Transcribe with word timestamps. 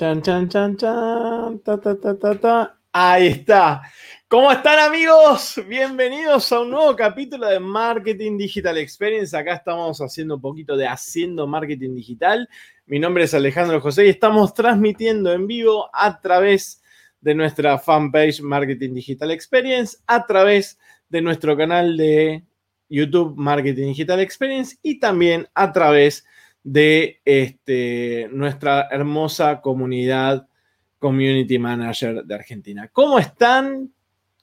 Chan, 0.00 0.22
chan, 0.22 0.48
chan, 0.48 0.76
chan. 0.78 1.58
Ta, 1.62 1.78
ta, 1.78 1.94
ta, 1.94 2.18
ta, 2.18 2.34
ta. 2.34 2.78
Ahí 2.90 3.26
está. 3.26 3.82
¿Cómo 4.28 4.50
están 4.50 4.78
amigos? 4.78 5.60
Bienvenidos 5.68 6.50
a 6.52 6.60
un 6.60 6.70
nuevo 6.70 6.96
capítulo 6.96 7.46
de 7.46 7.60
Marketing 7.60 8.38
Digital 8.38 8.78
Experience. 8.78 9.36
Acá 9.36 9.56
estamos 9.56 10.00
haciendo 10.00 10.36
un 10.36 10.40
poquito 10.40 10.74
de 10.74 10.86
Haciendo 10.86 11.46
Marketing 11.46 11.94
Digital. 11.94 12.48
Mi 12.86 12.98
nombre 12.98 13.24
es 13.24 13.34
Alejandro 13.34 13.78
José 13.82 14.06
y 14.06 14.08
estamos 14.08 14.54
transmitiendo 14.54 15.34
en 15.34 15.46
vivo 15.46 15.90
a 15.92 16.18
través 16.18 16.82
de 17.20 17.34
nuestra 17.34 17.78
fanpage 17.78 18.40
Marketing 18.40 18.94
Digital 18.94 19.30
Experience, 19.32 19.98
a 20.06 20.24
través 20.24 20.78
de 21.10 21.20
nuestro 21.20 21.58
canal 21.58 21.98
de 21.98 22.42
YouTube 22.88 23.34
Marketing 23.36 23.88
Digital 23.88 24.20
Experience 24.20 24.78
y 24.82 24.98
también 24.98 25.46
a 25.52 25.70
través 25.70 26.24
de 26.62 27.20
este, 27.24 28.28
nuestra 28.32 28.88
hermosa 28.90 29.60
comunidad 29.60 30.46
Community 30.98 31.58
Manager 31.58 32.24
de 32.24 32.34
Argentina. 32.34 32.88
¿Cómo 32.92 33.18
están? 33.18 33.92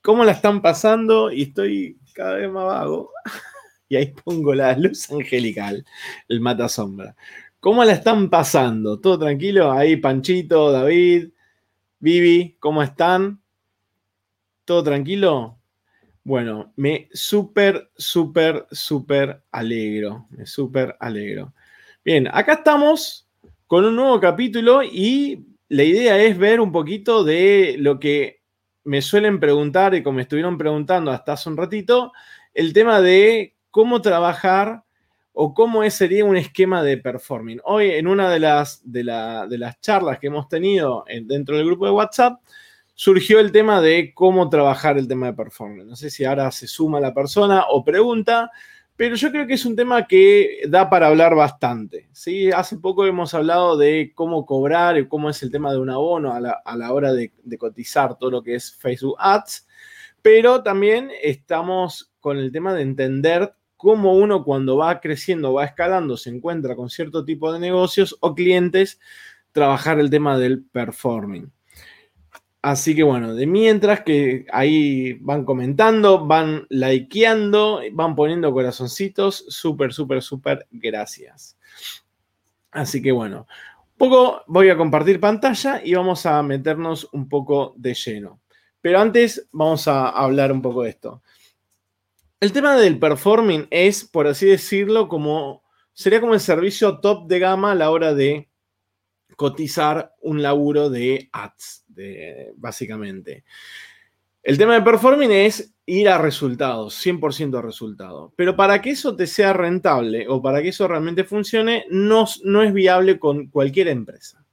¿Cómo 0.02 0.24
la 0.24 0.32
están 0.32 0.62
pasando? 0.62 1.32
Y 1.32 1.44
estoy 1.44 1.98
cada 2.14 2.36
vez 2.36 2.52
más 2.52 2.66
vago. 2.66 3.12
Y 3.90 3.96
ahí 3.96 4.08
pongo 4.08 4.54
la 4.54 4.78
luz 4.78 5.10
angelical, 5.12 5.86
el 6.28 6.42
mata 6.42 6.68
sombra. 6.68 7.16
¿Cómo 7.62 7.86
la 7.86 7.94
están 7.94 8.30
pasando? 8.30 9.00
¿Todo 9.00 9.20
tranquilo? 9.20 9.72
Ahí 9.72 9.96
Panchito, 9.96 10.74
David, 10.74 11.30
Vivi, 12.00 12.58
¿cómo 12.60 12.84
están? 12.84 13.42
¿Todo 14.66 14.84
tranquilo? 14.84 15.58
Bueno, 16.24 16.74
me 16.76 17.08
súper, 17.14 17.90
súper, 17.96 18.68
súper 18.72 19.42
alegro. 19.52 20.28
Me 20.32 20.46
súper 20.46 20.98
alegro. 21.00 21.54
Bien, 22.08 22.30
acá 22.32 22.54
estamos 22.54 23.28
con 23.66 23.84
un 23.84 23.98
nuevo 23.98 24.18
capítulo 24.22 24.82
y 24.82 25.46
la 25.68 25.84
idea 25.84 26.18
es 26.18 26.38
ver 26.38 26.62
un 26.62 26.72
poquito 26.72 27.26
de 27.26 27.76
lo 27.80 28.00
que 28.00 28.44
me 28.86 29.02
suelen 29.02 29.42
preguntar 29.42 29.94
y 29.94 30.04
como 30.04 30.16
me 30.16 30.22
estuvieron 30.22 30.58
preguntando 30.58 31.12
hasta 31.12 31.34
hace 31.34 31.50
un 31.50 31.58
ratito, 31.58 32.14
el 32.54 32.72
tema 32.72 33.02
de 33.02 33.58
cómo 33.72 34.02
trabajar 34.02 34.86
o 35.34 35.54
cómo 35.54 35.84
sería 35.90 36.24
un 36.24 36.38
esquema 36.38 36.82
de 36.82 36.96
performing. 36.96 37.60
Hoy 37.66 37.92
en 37.92 38.08
una 38.08 38.30
de 38.30 38.40
las, 38.40 38.90
de, 38.90 39.04
las 39.04 39.82
charlas 39.82 40.18
que 40.18 40.28
hemos 40.28 40.48
tenido 40.48 41.04
dentro 41.24 41.58
del 41.58 41.66
grupo 41.66 41.88
de 41.88 41.92
WhatsApp, 41.92 42.40
surgió 42.94 43.42
el 43.42 43.52
tema 43.52 43.82
de 43.82 44.14
cómo 44.14 44.48
trabajar 44.48 44.98
el 44.98 45.10
tema 45.10 45.26
de 45.26 45.34
performing. 45.34 45.86
No 45.86 45.98
sé 45.98 46.10
si 46.10 46.24
ahora 46.24 46.52
se 46.52 46.68
suma 46.68 47.02
la 47.02 47.14
persona 47.14 47.66
o 47.70 47.84
pregunta, 47.84 48.50
pero 48.98 49.16
yo 49.16 49.32
creo 49.32 49.46
que 49.46 49.54
es 49.54 49.66
un 49.66 49.76
tema 49.76 50.08
que 50.08 50.62
da 50.68 50.90
para 50.90 51.08
hablar 51.08 51.36
bastante. 51.36 52.10
¿sí? 52.12 52.52
Hace 52.52 52.78
poco 52.78 53.06
hemos 53.06 53.36
hablado 53.36 53.78
de 53.78 54.12
cómo 54.16 54.44
cobrar 54.46 54.98
y 54.98 55.08
cómo 55.08 55.30
es 55.30 55.42
el 55.44 55.52
tema 55.52 55.72
de 55.72 55.78
un 55.78 55.92
abono 55.92 56.34
a 56.34 56.40
la, 56.42 56.92
hora 56.92 57.14
de, 57.14 57.32
cotizar 57.60 58.18
todo 58.18 58.32
lo 58.32 58.44
que 58.44 58.56
es 58.56 58.76
Facebook 58.76 59.16
Ads, 59.20 59.68
pero 60.24 60.64
también 60.64 61.12
estamos 61.22 62.12
con 62.20 62.38
el 62.38 62.52
tema 62.52 62.74
de 62.74 62.82
entender 62.82 63.54
cómo 63.78 64.16
uno 64.16 64.44
cuando 64.44 64.78
va 64.78 65.00
creciendo, 65.00 65.54
va 65.54 65.66
escalando, 65.66 66.18
se 66.18 66.32
encuentra 66.32 66.76
con 66.76 66.90
cierto 66.90 67.24
tipo 67.24 67.54
de 67.54 67.60
negocios 67.60 68.18
o 68.20 68.34
clientes, 68.34 69.00
trabajar 69.52 70.00
el 70.00 70.10
tema 70.10 70.40
del 70.40 70.64
performing. 70.64 71.52
Así 72.68 72.94
que 72.94 73.04
bueno, 73.04 73.34
de 73.34 73.48
mientras 73.48 74.02
que 74.02 74.46
ahí 74.52 75.14
van 75.22 75.46
comentando, 75.46 76.28
van 76.28 76.68
likeando, 76.70 77.80
van 77.94 78.14
poniendo 78.14 78.52
corazoncitos, 78.52 79.46
súper, 79.48 79.94
súper, 79.94 80.22
súper 80.22 80.68
gracias. 80.70 81.58
Así 82.72 83.02
que 83.02 83.14
bueno, 83.14 83.48
un 83.92 83.98
poco 83.98 84.44
voy 84.48 84.68
a 84.68 84.76
compartir 84.76 85.18
pantalla 85.18 85.82
y 85.82 85.94
vamos 85.94 86.26
a 86.26 86.44
meternos 86.44 87.08
un 87.14 87.30
poco 87.30 87.74
de 87.78 87.94
lleno. 87.94 88.42
Pero 88.82 89.00
antes 89.00 89.48
vamos 89.54 89.88
a 89.88 90.10
hablar 90.10 90.52
un 90.52 90.62
poco 90.62 90.84
de 90.84 90.90
esto. 90.90 91.22
El 92.42 92.52
tema 92.52 92.76
del 92.76 93.00
performing 93.00 93.68
es, 93.72 94.04
por 94.04 94.28
así 94.28 94.46
decirlo, 94.46 95.08
como 95.08 95.64
sería 95.94 96.20
como 96.20 96.34
el 96.34 96.42
servicio 96.42 97.00
top 97.00 97.30
de 97.30 97.40
gama 97.40 97.72
a 97.72 97.76
la 97.76 97.92
hora 97.92 98.14
de 98.14 98.50
cotizar 99.38 100.16
un 100.20 100.42
laburo 100.42 100.90
de 100.90 101.30
ads, 101.32 101.86
básicamente. 102.56 103.44
El 104.44 104.58
tema 104.58 104.76
de 104.76 104.82
performing 104.82 105.32
es 105.32 105.74
ir 105.86 106.08
a 106.10 106.18
resultados, 106.18 107.06
100% 107.06 107.58
a 107.58 107.62
resultados. 107.62 108.32
Pero 108.36 108.56
para 108.56 108.82
que 108.82 108.92
eso 108.92 109.16
te 109.16 109.28
sea 109.28 109.54
rentable 109.54 110.26
o 110.30 110.42
para 110.42 110.62
que 110.62 110.70
eso 110.70 110.88
realmente 110.88 111.24
funcione, 111.24 111.86
no, 111.90 112.24
es 112.24 112.74
viable 112.74 113.20
con 113.20 113.48
cualquier 113.48 113.88
empresa. 113.88 114.46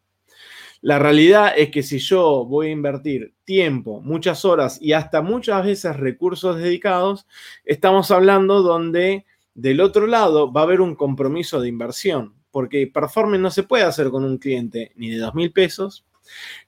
La 0.80 0.98
realidad 0.98 1.52
es 1.56 1.70
que 1.70 1.82
si 1.82 1.98
yo 1.98 2.44
voy 2.44 2.68
a 2.68 2.72
invertir 2.72 3.34
tiempo, 3.44 4.00
muchas 4.00 4.44
horas 4.44 4.78
y 4.82 4.92
hasta 4.92 5.22
muchas 5.22 5.64
veces 5.64 5.96
recursos 5.96 6.58
dedicados, 6.58 7.26
estamos 7.64 8.10
hablando 8.10 8.62
donde 8.62 9.24
del 9.54 9.80
otro 9.80 10.06
lado 10.06 10.52
va 10.52 10.62
a 10.62 10.64
haber 10.64 10.80
un 10.80 10.94
compromiso 10.94 11.60
de 11.60 11.68
inversión 11.68 12.34
porque 12.54 12.86
performance 12.86 13.40
no 13.40 13.50
se 13.50 13.64
puede 13.64 13.82
hacer 13.82 14.10
con 14.10 14.22
un 14.22 14.38
cliente 14.38 14.92
ni 14.94 15.10
de 15.10 15.18
2 15.18 15.34
mil 15.34 15.52
pesos, 15.52 16.04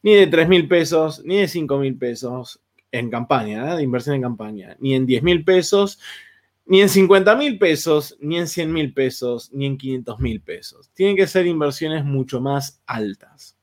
ni 0.02 0.14
de 0.14 0.26
3 0.26 0.48
mil 0.48 0.68
pesos, 0.68 1.22
ni 1.24 1.38
de 1.38 1.48
5 1.48 1.78
mil 1.78 1.96
pesos 1.96 2.60
en 2.92 3.10
campaña, 3.10 3.72
¿eh? 3.72 3.76
de 3.76 3.82
inversión 3.82 4.16
en 4.16 4.22
campaña, 4.22 4.76
ni 4.80 4.94
en 4.94 5.06
10 5.06 5.22
mil 5.22 5.44
pesos, 5.44 5.98
ni 6.66 6.82
en 6.82 6.88
50 6.88 7.36
mil 7.36 7.58
pesos, 7.58 8.16
ni 8.20 8.38
en 8.38 8.48
100 8.48 8.72
mil 8.72 8.92
pesos, 8.92 9.52
ni 9.52 9.66
en 9.66 9.78
500 9.78 10.18
mil 10.18 10.40
pesos. 10.40 10.90
Tienen 10.94 11.16
que 11.16 11.26
ser 11.26 11.46
inversiones 11.46 12.04
mucho 12.04 12.40
más 12.40 12.82
altas. 12.86 13.56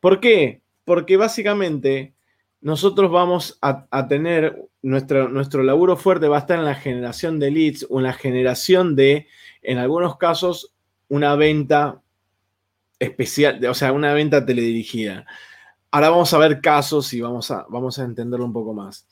¿Por 0.00 0.18
qué? 0.20 0.62
Porque 0.84 1.16
básicamente 1.16 2.14
nosotros 2.60 3.10
vamos 3.10 3.58
a, 3.60 4.08
tener, 4.08 4.68
nuestro, 4.82 5.28
nuestro 5.28 5.62
laburo 5.62 5.96
fuerte 5.96 6.28
va 6.28 6.36
a 6.36 6.40
estar 6.40 6.58
en 6.58 6.64
la 6.64 6.74
generación 6.74 7.38
de 7.38 7.50
leads 7.50 7.86
o 7.90 7.98
en 7.98 8.04
la 8.04 8.12
generación 8.12 8.96
de, 8.96 9.26
en 9.62 9.78
algunos 9.78 10.16
casos, 10.16 10.72
una 11.08 11.34
venta 11.36 12.01
especial, 13.02 13.64
o 13.66 13.74
sea, 13.74 13.92
una 13.92 14.14
venta 14.14 14.44
teledirigida. 14.46 15.26
Ahora 15.90 16.10
vamos 16.10 16.32
a 16.32 16.38
ver 16.38 16.60
casos 16.60 17.12
y 17.12 17.20
vamos 17.20 17.50
a, 17.50 17.66
vamos 17.68 17.98
a 17.98 18.04
entenderlo 18.04 18.46
un 18.46 18.52
poco 18.52 18.72
más. 18.72 19.06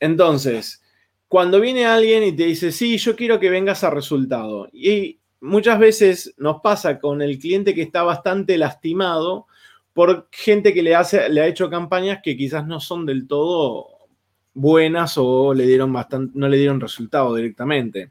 Entonces, 0.00 0.82
cuando 1.28 1.60
viene 1.60 1.86
alguien 1.86 2.24
y 2.24 2.32
te 2.32 2.44
dice, 2.44 2.72
sí, 2.72 2.98
yo 2.98 3.16
quiero 3.16 3.38
que 3.40 3.50
vengas 3.50 3.84
a 3.84 3.90
resultado, 3.90 4.68
y 4.72 5.20
muchas 5.40 5.78
veces 5.78 6.34
nos 6.36 6.60
pasa 6.60 6.98
con 6.98 7.22
el 7.22 7.38
cliente 7.38 7.74
que 7.74 7.82
está 7.82 8.02
bastante 8.02 8.58
lastimado 8.58 9.46
por 9.92 10.28
gente 10.32 10.74
que 10.74 10.82
le, 10.82 10.94
hace, 10.94 11.28
le 11.28 11.40
ha 11.40 11.46
hecho 11.46 11.70
campañas 11.70 12.20
que 12.22 12.36
quizás 12.36 12.66
no 12.66 12.80
son 12.80 13.06
del 13.06 13.26
todo 13.26 13.96
buenas 14.52 15.14
o 15.18 15.54
le 15.54 15.66
dieron 15.66 15.92
bastante, 15.92 16.32
no 16.36 16.48
le 16.48 16.56
dieron 16.56 16.80
resultado 16.80 17.34
directamente. 17.34 18.10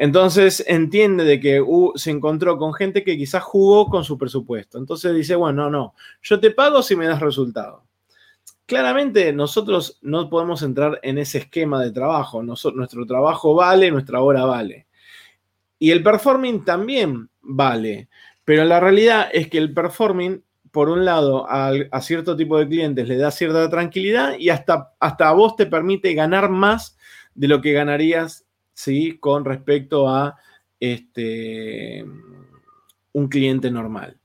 Entonces 0.00 0.64
entiende 0.68 1.24
de 1.24 1.40
que 1.40 1.60
se 1.96 2.12
encontró 2.12 2.56
con 2.56 2.72
gente 2.72 3.02
que 3.02 3.18
quizás 3.18 3.42
jugó 3.42 3.88
con 3.88 4.04
su 4.04 4.16
presupuesto. 4.16 4.78
Entonces 4.78 5.12
dice, 5.12 5.34
bueno, 5.34 5.64
no, 5.64 5.70
no, 5.70 5.94
yo 6.22 6.38
te 6.38 6.52
pago 6.52 6.82
si 6.82 6.94
me 6.94 7.08
das 7.08 7.18
resultado. 7.18 7.82
Claramente 8.64 9.32
nosotros 9.32 9.98
no 10.02 10.30
podemos 10.30 10.62
entrar 10.62 11.00
en 11.02 11.18
ese 11.18 11.38
esquema 11.38 11.82
de 11.82 11.90
trabajo. 11.90 12.44
nuestro 12.44 13.06
trabajo 13.06 13.56
vale, 13.56 13.90
nuestra 13.90 14.20
hora 14.22 14.44
vale. 14.44 14.86
Y 15.80 15.90
el 15.90 16.04
performing 16.04 16.64
también 16.64 17.28
vale. 17.40 18.08
Pero 18.44 18.64
la 18.66 18.78
realidad 18.78 19.28
es 19.32 19.48
que 19.48 19.58
el 19.58 19.74
performing, 19.74 20.44
por 20.70 20.90
un 20.90 21.04
lado, 21.04 21.44
a, 21.50 21.72
cierto 22.02 22.36
tipo 22.36 22.56
de 22.56 22.68
clientes 22.68 23.08
le 23.08 23.16
da 23.16 23.32
cierta 23.32 23.68
tranquilidad 23.68 24.38
y 24.38 24.50
hasta, 24.50 24.92
hasta 25.00 25.28
a 25.28 25.32
vos 25.32 25.56
te 25.56 25.66
permite 25.66 26.14
ganar 26.14 26.50
más 26.50 26.96
de 27.34 27.48
lo 27.48 27.60
que 27.60 27.72
ganarías 27.72 28.44
¿sí? 28.78 29.18
Con 29.18 29.44
respecto 29.44 30.08
a 30.08 30.36
este, 30.78 32.04
un 33.12 33.28
cliente 33.28 33.72
normal 33.72 34.16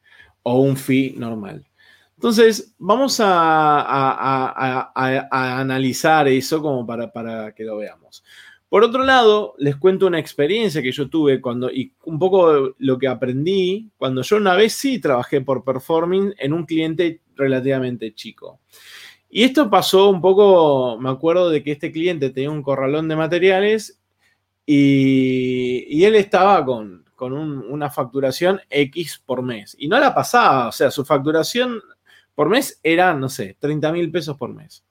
o 0.44 0.60
un 0.60 0.78
fee 0.78 1.16
normal. 1.18 1.66
Entonces, 2.16 2.76
vamos 2.78 3.20
a, 3.20 4.92
analizar 5.32 6.28
eso 6.28 6.62
como 6.62 6.86
para, 6.86 7.12
para, 7.12 7.56
que 7.56 7.64
lo 7.64 7.78
veamos. 7.78 8.24
Por 8.70 8.84
otro 8.84 9.04
lado, 9.04 9.56
les 9.58 9.76
cuento 9.76 10.06
una 10.06 10.20
experiencia 10.20 10.84
que 10.84 10.92
yo 10.92 11.10
tuve 11.10 11.42
cuando, 11.42 11.72
y 11.72 11.92
un 12.06 12.20
poco 12.20 12.76
lo 12.78 13.00
que 13.00 13.08
aprendí 13.08 13.90
cuando 13.98 14.22
yo 14.22 14.38
una 14.38 14.56
vez 14.56 14.74
sí 14.74 15.00
trabajé 15.00 15.42
por 15.42 15.64
performing 15.64 16.32
en 16.38 16.54
un 16.54 16.66
cliente 16.66 17.22
relativamente 17.36 18.14
chico. 18.14 18.60
Y 19.30 19.44
esto 19.44 19.68
pasó 19.68 20.12
un 20.12 20.22
poco, 20.22 21.00
me 21.00 21.10
acuerdo 21.10 21.50
de 21.50 21.64
que 21.64 21.72
este 21.72 21.92
cliente 21.92 22.30
tenía 22.30 22.52
un 22.52 22.62
corralón 22.62 23.08
de 23.08 23.16
materiales 23.16 24.00
y, 24.66 26.04
él 26.04 26.16
estaba 26.16 26.64
con, 26.66 27.04
una 27.20 27.90
facturación 27.90 28.60
X 28.70 29.22
por 29.26 29.42
mes. 29.42 29.76
Y 29.80 29.88
no 29.88 29.98
la 29.98 30.14
pasaba, 30.14 30.68
o 30.68 30.72
sea, 30.74 30.92
su 30.92 31.06
facturación 31.06 31.82
por 32.36 32.50
mes 32.50 32.80
era, 32.84 33.14
no 33.14 33.30
sé, 33.30 33.56
30 33.60 33.92
mil 33.94 34.12
pesos 34.12 34.36
por 34.36 34.54
mes. 34.54 34.84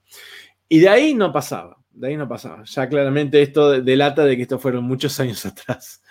Y 0.67 0.79
de 0.79 0.89
ahí 0.89 1.13
no 1.13 1.31
pasaba. 1.31 1.77
de 1.91 2.07
ahí 2.07 2.17
no 2.17 2.27
pasaba. 2.27 2.63
Ya 2.63 2.89
claramente 2.89 3.39
esto 3.39 3.81
delata 3.81 4.25
de 4.25 4.35
que 4.35 4.43
esto 4.43 4.57
fueron 4.57 4.83
muchos 4.83 5.19
años 5.19 5.45
atrás. 5.45 6.01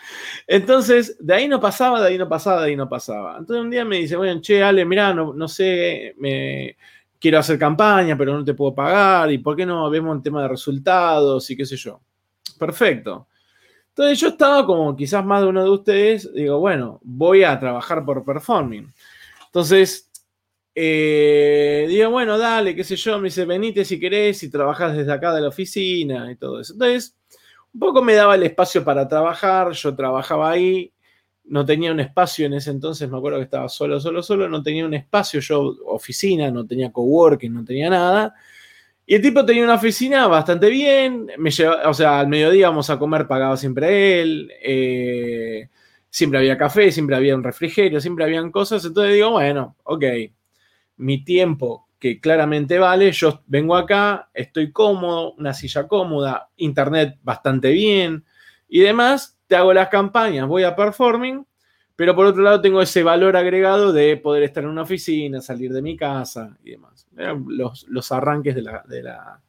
Entonces, 0.46 1.16
de 1.18 1.34
ahí 1.34 1.48
no 1.48 1.60
pasaba, 1.60 2.00
de 2.00 2.08
ahí 2.08 2.18
no 2.18 2.28
pasaba, 2.28 2.62
de 2.62 2.68
ahí 2.68 2.76
no 2.76 2.88
pasaba. 2.88 3.38
Entonces 3.38 3.64
un 3.64 3.70
día 3.70 3.84
me 3.84 3.96
dice, 3.96 4.14
bueno, 4.16 4.40
che, 4.40 4.62
Ale, 4.62 4.84
mirá, 4.84 5.12
no, 5.12 5.32
no 5.34 5.48
sé, 5.48 6.14
me 6.18 6.76
quiero 7.18 7.38
hacer 7.38 7.58
campaña, 7.58 8.16
pero 8.16 8.36
no 8.36 8.44
te 8.44 8.54
puedo 8.54 8.74
pagar, 8.74 9.30
y 9.32 9.38
por 9.38 9.56
qué 9.56 9.64
no 9.64 9.88
vemos 9.90 10.16
el 10.16 10.22
tema 10.22 10.42
de 10.42 10.48
resultados 10.48 11.48
y 11.50 11.56
qué 11.56 11.64
sé 11.64 11.76
yo. 11.76 12.00
Perfecto. 12.58 13.28
Entonces 13.92 14.20
yo 14.20 14.28
estaba 14.28 14.64
como 14.64 14.96
quizás 14.96 15.22
más 15.24 15.42
de 15.42 15.48
uno 15.48 15.62
de 15.64 15.70
ustedes, 15.70 16.32
digo, 16.32 16.58
bueno, 16.58 16.98
voy 17.02 17.44
a 17.44 17.60
trabajar 17.60 18.04
por 18.06 18.24
performing. 18.24 18.90
Entonces, 19.46 20.10
eh, 20.74 21.84
digo, 21.88 22.10
bueno, 22.10 22.38
dale, 22.38 22.74
qué 22.74 22.84
sé 22.84 22.96
yo, 22.96 23.18
me 23.18 23.24
dice, 23.24 23.44
venite 23.44 23.84
si 23.84 24.00
querés 24.00 24.42
y 24.42 24.50
trabajás 24.50 24.96
desde 24.96 25.12
acá 25.12 25.34
de 25.34 25.42
la 25.42 25.48
oficina 25.48 26.32
y 26.32 26.36
todo 26.36 26.60
eso. 26.60 26.72
Entonces, 26.72 27.14
un 27.74 27.80
poco 27.80 28.02
me 28.02 28.14
daba 28.14 28.34
el 28.34 28.44
espacio 28.44 28.82
para 28.82 29.06
trabajar, 29.06 29.72
yo 29.72 29.94
trabajaba 29.94 30.50
ahí, 30.50 30.90
no 31.44 31.66
tenía 31.66 31.92
un 31.92 32.00
espacio 32.00 32.46
en 32.46 32.54
ese 32.54 32.70
entonces, 32.70 33.10
me 33.10 33.18
acuerdo 33.18 33.38
que 33.38 33.44
estaba 33.44 33.68
solo, 33.68 34.00
solo, 34.00 34.22
solo, 34.22 34.48
no 34.48 34.62
tenía 34.62 34.86
un 34.86 34.94
espacio, 34.94 35.40
yo 35.40 35.76
oficina, 35.84 36.50
no 36.50 36.66
tenía 36.66 36.90
coworking, 36.90 37.52
no 37.52 37.62
tenía 37.62 37.90
nada. 37.90 38.34
Y 39.12 39.16
el 39.16 39.20
tipo 39.20 39.44
tenía 39.44 39.64
una 39.64 39.74
oficina 39.74 40.26
bastante 40.26 40.70
bien, 40.70 41.30
me 41.36 41.50
llevaba, 41.50 41.86
o 41.90 41.92
sea, 41.92 42.20
al 42.20 42.28
mediodía 42.28 42.60
íbamos 42.60 42.88
a 42.88 42.98
comer, 42.98 43.26
pagaba 43.28 43.58
siempre 43.58 44.22
él, 44.22 44.50
eh, 44.62 45.68
siempre 46.08 46.38
había 46.38 46.56
café, 46.56 46.90
siempre 46.90 47.14
había 47.14 47.36
un 47.36 47.44
refrigerio, 47.44 48.00
siempre 48.00 48.24
habían 48.24 48.50
cosas, 48.50 48.82
entonces 48.86 49.12
digo, 49.12 49.32
bueno, 49.32 49.76
ok, 49.84 50.04
mi 50.96 51.22
tiempo 51.24 51.90
que 51.98 52.20
claramente 52.20 52.78
vale, 52.78 53.12
yo 53.12 53.42
vengo 53.46 53.76
acá, 53.76 54.30
estoy 54.32 54.72
cómodo, 54.72 55.34
una 55.34 55.52
silla 55.52 55.86
cómoda, 55.86 56.48
internet 56.56 57.18
bastante 57.22 57.70
bien 57.70 58.24
y 58.66 58.80
demás, 58.80 59.38
te 59.46 59.56
hago 59.56 59.74
las 59.74 59.88
campañas, 59.88 60.48
voy 60.48 60.62
a 60.62 60.74
performing, 60.74 61.44
pero 61.96 62.14
por 62.14 62.26
otro 62.26 62.42
lado 62.42 62.60
tengo 62.60 62.80
ese 62.80 63.02
valor 63.02 63.36
agregado 63.36 63.92
de 63.92 64.16
poder 64.16 64.42
estar 64.44 64.64
en 64.64 64.70
una 64.70 64.82
oficina, 64.82 65.40
salir 65.40 65.72
de 65.72 65.82
mi 65.82 65.96
casa 65.96 66.56
y 66.64 66.72
demás. 66.72 67.06
los, 67.46 67.86
los 67.88 68.12
arranques 68.12 68.54
de, 68.54 68.62
la, 68.62 68.82
de, 68.88 69.02
la, 69.02 69.40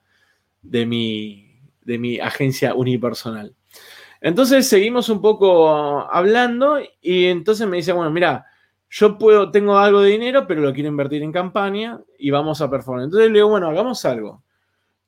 de, 0.62 0.86
mi, 0.86 1.60
de 1.82 1.98
mi 1.98 2.20
agencia 2.20 2.76
unipersonal. 2.76 3.56
Entonces 4.22 4.68
seguimos 4.68 5.10
un 5.10 5.22
poco 5.22 5.70
hablando 6.10 6.78
y 7.02 7.26
entonces 7.26 7.68
me 7.68 7.78
dice, 7.78 7.92
bueno, 7.92 8.10
mira, 8.10 8.46
yo 8.90 9.18
puedo, 9.18 9.52
tengo 9.52 9.78
algo 9.78 10.02
de 10.02 10.12
dinero, 10.12 10.46
pero 10.48 10.62
lo 10.62 10.72
quiero 10.72 10.88
invertir 10.88 11.24
en 11.24 11.32
campaña 11.32 12.00
y 12.18 12.30
vamos 12.30 12.62
a 12.62 12.70
performar. 12.70 13.06
Entonces 13.06 13.30
le 13.30 13.40
digo, 13.40 13.50
bueno, 13.50 13.68
hagamos 13.68 14.06
algo. 14.06 14.44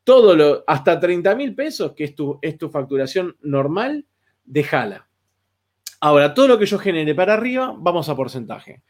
Todo 0.04 0.36
lo, 0.36 0.64
hasta 0.66 1.00
30 1.00 1.36
mil 1.36 1.56
pesos, 1.56 1.94
que 1.94 2.04
es 2.04 2.16
tu, 2.16 2.40
es 2.42 2.58
tu 2.58 2.70
facturación 2.70 3.38
normal, 3.42 4.06
déjala. 4.44 5.05
Ahora, 6.02 6.34
todo 6.34 6.48
lo 6.48 6.60
que 6.60 6.66
yo 6.66 6.78
genere 6.78 7.16
para 7.16 7.34
arriba, 7.34 7.74
vamos 7.78 8.10
a 8.10 8.16
porcentaje. 8.16 8.82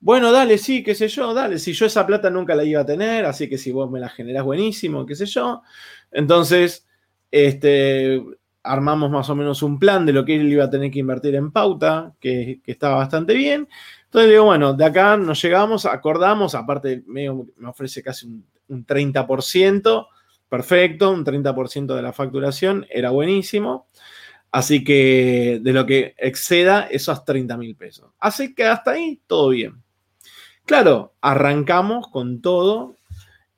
Bueno, 0.00 0.32
dale, 0.32 0.56
sí, 0.58 0.82
qué 0.82 0.94
sé 0.94 1.08
yo, 1.08 1.34
dale. 1.34 1.58
Si 1.58 1.72
yo 1.72 1.86
esa 1.86 2.06
plata 2.06 2.30
nunca 2.30 2.54
la 2.54 2.64
iba 2.64 2.80
a 2.80 2.86
tener, 2.86 3.24
así 3.26 3.48
que 3.48 3.58
si 3.58 3.70
vos 3.70 3.90
me 3.90 4.00
la 4.00 4.08
generás 4.08 4.44
buenísimo, 4.44 5.04
qué 5.04 5.14
sé 5.14 5.26
yo. 5.26 5.62
Entonces, 6.10 6.86
este, 7.30 8.22
armamos 8.62 9.10
más 9.10 9.28
o 9.28 9.34
menos 9.34 9.62
un 9.62 9.78
plan 9.78 10.06
de 10.06 10.12
lo 10.12 10.24
que 10.24 10.36
él 10.36 10.50
iba 10.50 10.64
a 10.64 10.70
tener 10.70 10.90
que 10.90 11.00
invertir 11.00 11.34
en 11.34 11.50
pauta, 11.50 12.14
que, 12.18 12.60
estaba 12.66 12.96
bastante 12.96 13.34
bien. 13.34 13.68
Entonces 14.04 14.30
digo, 14.30 14.44
bueno, 14.44 14.72
de 14.72 14.84
acá 14.84 15.16
nos 15.16 15.42
llegamos, 15.42 15.86
acordamos, 15.86 16.54
aparte 16.54 17.04
me 17.06 17.28
ofrece 17.28 18.02
casi 18.02 18.26
un, 18.26 18.44
un 18.68 18.86
30%, 18.86 20.06
perfecto, 20.48 21.10
un 21.10 21.24
30% 21.24 21.94
de 21.94 22.02
la 22.02 22.12
facturación, 22.12 22.86
era 22.90 23.10
buenísimo. 23.10 23.86
Así 24.52 24.82
que 24.82 25.60
de 25.62 25.72
lo 25.72 25.86
que 25.86 26.14
exceda 26.18 26.82
esos 26.90 27.24
30 27.24 27.56
mil 27.56 27.76
pesos. 27.76 28.10
Así 28.18 28.54
que 28.54 28.64
hasta 28.64 28.92
ahí 28.92 29.20
todo 29.26 29.50
bien. 29.50 29.82
Claro, 30.64 31.14
arrancamos 31.20 32.08
con 32.08 32.40
todo 32.40 32.96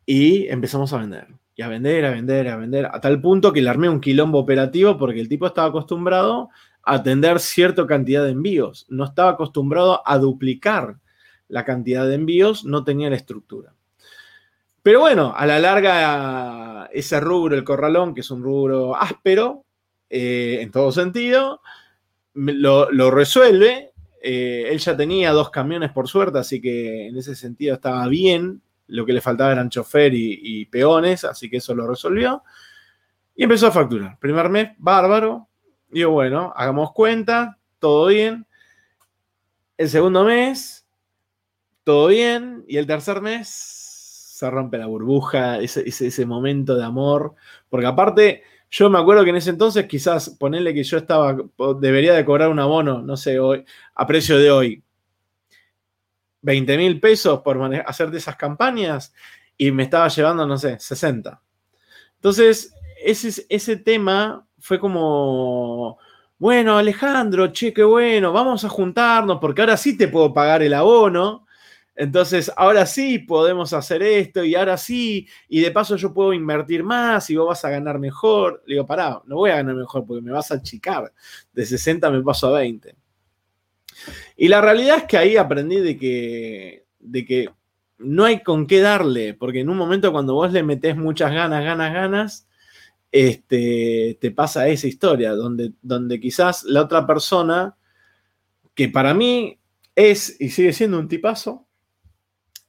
y 0.04 0.46
empezamos 0.48 0.92
a 0.92 0.98
vender. 0.98 1.28
Y 1.54 1.62
a 1.62 1.68
vender, 1.68 2.04
a 2.04 2.10
vender, 2.10 2.48
a 2.48 2.56
vender, 2.56 2.86
a 2.86 3.00
tal 3.00 3.20
punto 3.20 3.52
que 3.52 3.62
le 3.62 3.70
armé 3.70 3.88
un 3.88 4.00
quilombo 4.00 4.38
operativo 4.38 4.96
porque 4.98 5.20
el 5.20 5.28
tipo 5.28 5.46
estaba 5.46 5.68
acostumbrado 5.68 6.48
a 6.82 6.94
atender 6.94 7.40
cierta 7.40 7.86
cantidad 7.86 8.24
de 8.24 8.30
envíos. 8.30 8.86
No 8.88 9.04
estaba 9.04 9.30
acostumbrado 9.30 10.02
a 10.06 10.18
duplicar 10.18 10.96
la 11.48 11.64
cantidad 11.64 12.06
de 12.06 12.14
envíos, 12.14 12.64
no 12.64 12.84
tenía 12.84 13.10
la 13.10 13.16
estructura. 13.16 13.74
Pero 14.82 15.00
bueno, 15.00 15.32
a 15.36 15.46
la 15.46 15.58
larga, 15.58 16.88
ese 16.92 17.20
rubro, 17.20 17.54
el 17.54 17.62
corralón, 17.62 18.14
que 18.14 18.22
es 18.22 18.30
un 18.30 18.42
rubro 18.42 18.96
áspero, 18.96 19.61
eh, 20.14 20.60
en 20.60 20.70
todo 20.70 20.92
sentido, 20.92 21.62
lo, 22.34 23.10
resuelve. 23.10 23.92
Eh, 24.22 24.66
él 24.68 24.78
ya 24.78 24.94
tenía 24.94 25.32
dos 25.32 25.48
camiones 25.48 25.90
por 25.90 26.06
suerte, 26.06 26.38
así 26.38 26.60
que 26.60 27.08
en 27.08 27.16
ese 27.16 27.34
sentido 27.34 27.76
estaba 27.76 28.06
bien. 28.08 28.60
Lo 28.88 29.06
que 29.06 29.14
le 29.14 29.22
faltaba 29.22 29.52
eran 29.52 29.70
chofer 29.70 30.12
y, 30.14 30.66
peones, 30.66 31.24
así 31.24 31.48
que 31.48 31.56
eso 31.56 31.74
lo 31.74 31.86
resolvió. 31.86 32.42
Y 33.34 33.44
empezó 33.44 33.68
a 33.68 33.72
facturar. 33.72 34.18
Primer 34.18 34.50
mes, 34.50 34.72
bárbaro. 34.76 35.48
Digo, 35.88 36.10
bueno, 36.10 36.52
hagamos 36.54 36.92
cuenta, 36.92 37.58
todo 37.78 38.08
bien. 38.08 38.46
El 39.78 39.88
segundo 39.88 40.24
mes, 40.24 40.86
todo 41.84 42.08
bien. 42.08 42.66
Y 42.68 42.76
el 42.76 42.86
tercer 42.86 43.22
mes, 43.22 43.48
se 43.48 44.50
rompe 44.50 44.76
la 44.76 44.86
burbuja, 44.86 45.58
ese, 45.58 45.88
ese 45.88 46.26
momento 46.26 46.76
de 46.76 46.84
amor. 46.84 47.34
Porque 47.70 47.86
aparte, 47.86 48.42
yo 48.72 48.88
me 48.88 48.98
acuerdo 48.98 49.22
que 49.22 49.30
en 49.30 49.36
ese 49.36 49.50
entonces 49.50 49.86
quizás 49.86 50.30
ponerle 50.30 50.72
que 50.72 50.82
yo 50.82 50.96
estaba, 50.96 51.36
debería 51.78 52.14
de 52.14 52.24
cobrar 52.24 52.48
un 52.48 52.58
abono, 52.58 53.02
no 53.02 53.18
sé, 53.18 53.38
hoy, 53.38 53.66
a 53.94 54.06
precio 54.06 54.38
de 54.38 54.50
hoy, 54.50 54.82
20 56.40 56.78
mil 56.78 56.98
pesos 56.98 57.40
por 57.42 57.62
hacer 57.86 58.10
de 58.10 58.16
esas 58.16 58.34
campañas 58.36 59.12
y 59.58 59.70
me 59.70 59.82
estaba 59.82 60.08
llevando, 60.08 60.46
no 60.46 60.56
sé, 60.56 60.78
60. 60.80 61.42
Entonces, 62.14 62.74
ese, 63.04 63.44
ese 63.50 63.76
tema 63.76 64.46
fue 64.58 64.80
como, 64.80 65.98
bueno, 66.38 66.78
Alejandro, 66.78 67.48
che, 67.48 67.74
qué 67.74 67.84
bueno, 67.84 68.32
vamos 68.32 68.64
a 68.64 68.70
juntarnos 68.70 69.38
porque 69.38 69.60
ahora 69.60 69.76
sí 69.76 69.98
te 69.98 70.08
puedo 70.08 70.32
pagar 70.32 70.62
el 70.62 70.72
abono 70.72 71.46
entonces, 71.94 72.50
ahora 72.56 72.86
sí 72.86 73.18
podemos 73.18 73.72
hacer 73.74 74.02
esto 74.02 74.42
y 74.44 74.54
ahora 74.54 74.78
sí, 74.78 75.28
y 75.48 75.60
de 75.60 75.70
paso 75.70 75.96
yo 75.96 76.14
puedo 76.14 76.32
invertir 76.32 76.82
más 76.82 77.28
y 77.28 77.36
vos 77.36 77.48
vas 77.48 77.64
a 77.64 77.70
ganar 77.70 77.98
mejor. 77.98 78.62
Le 78.66 78.74
digo, 78.74 78.86
pará, 78.86 79.20
no 79.26 79.36
voy 79.36 79.50
a 79.50 79.56
ganar 79.56 79.74
mejor 79.74 80.06
porque 80.06 80.22
me 80.22 80.32
vas 80.32 80.50
a 80.50 80.54
achicar. 80.54 81.12
De 81.52 81.66
60 81.66 82.10
me 82.10 82.22
paso 82.22 82.48
a 82.48 82.60
20. 82.60 82.96
Y 84.36 84.48
la 84.48 84.60
realidad 84.62 84.98
es 84.98 85.04
que 85.04 85.18
ahí 85.18 85.36
aprendí 85.36 85.80
de 85.80 85.98
que, 85.98 86.86
de 86.98 87.24
que 87.26 87.50
no 87.98 88.24
hay 88.24 88.42
con 88.42 88.66
qué 88.66 88.80
darle, 88.80 89.34
porque 89.34 89.60
en 89.60 89.68
un 89.68 89.76
momento 89.76 90.12
cuando 90.12 90.34
vos 90.34 90.50
le 90.50 90.62
metés 90.62 90.96
muchas 90.96 91.30
ganas, 91.30 91.62
ganas, 91.62 91.92
ganas, 91.92 92.48
este, 93.12 94.16
te 94.18 94.30
pasa 94.30 94.66
esa 94.68 94.86
historia, 94.86 95.32
donde, 95.32 95.74
donde 95.82 96.18
quizás 96.18 96.64
la 96.64 96.80
otra 96.80 97.06
persona, 97.06 97.76
que 98.74 98.88
para 98.88 99.12
mí 99.12 99.60
es 99.94 100.40
y 100.40 100.48
sigue 100.48 100.72
siendo 100.72 100.98
un 100.98 101.08
tipazo, 101.08 101.68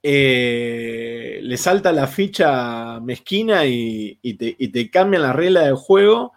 eh, 0.05 1.39
le 1.41 1.55
salta 1.55 1.93
la 1.93 2.07
ficha 2.07 2.99
mezquina 2.99 3.65
y, 3.65 4.19
te, 4.37 4.89
cambia 4.91 5.19
la 5.19 5.31
regla 5.31 5.61
del 5.61 5.75
juego. 5.75 6.33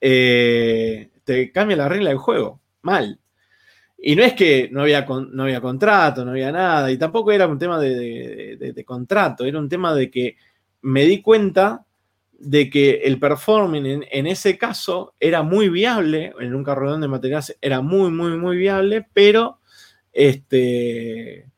Eh, 0.00 1.08
te 1.24 1.50
cambia 1.50 1.78
la 1.78 1.88
regla 1.88 2.10
del 2.10 2.18
juego. 2.18 2.60
Mal. 2.82 3.18
Y 3.96 4.14
no 4.14 4.22
es 4.22 4.34
que 4.34 4.68
no 4.70 4.82
había, 4.82 5.06
no 5.06 5.42
había 5.42 5.60
contrato, 5.60 6.24
no 6.24 6.32
había 6.32 6.52
nada, 6.52 6.92
y 6.92 6.98
tampoco 6.98 7.32
era 7.32 7.48
un 7.48 7.58
tema 7.58 7.80
de, 7.80 8.84
contrato, 8.86 9.44
era 9.44 9.58
un 9.58 9.68
tema 9.68 9.92
de 9.92 10.08
que 10.08 10.36
me 10.82 11.04
di 11.04 11.20
cuenta 11.20 11.84
de 12.32 12.70
que 12.70 13.00
el 13.04 13.18
performing 13.18 13.86
en, 13.86 14.04
en, 14.12 14.26
ese 14.28 14.56
caso 14.56 15.14
era 15.18 15.42
muy 15.42 15.68
viable, 15.68 16.32
en 16.38 16.54
un 16.54 16.62
carrodón 16.62 17.00
de 17.00 17.08
materiales 17.08 17.58
era 17.60 17.80
muy, 17.80 18.12
muy, 18.12 18.36
muy 18.36 18.56
viable, 18.56 19.04
pero 19.12 19.58
este, 20.12 21.48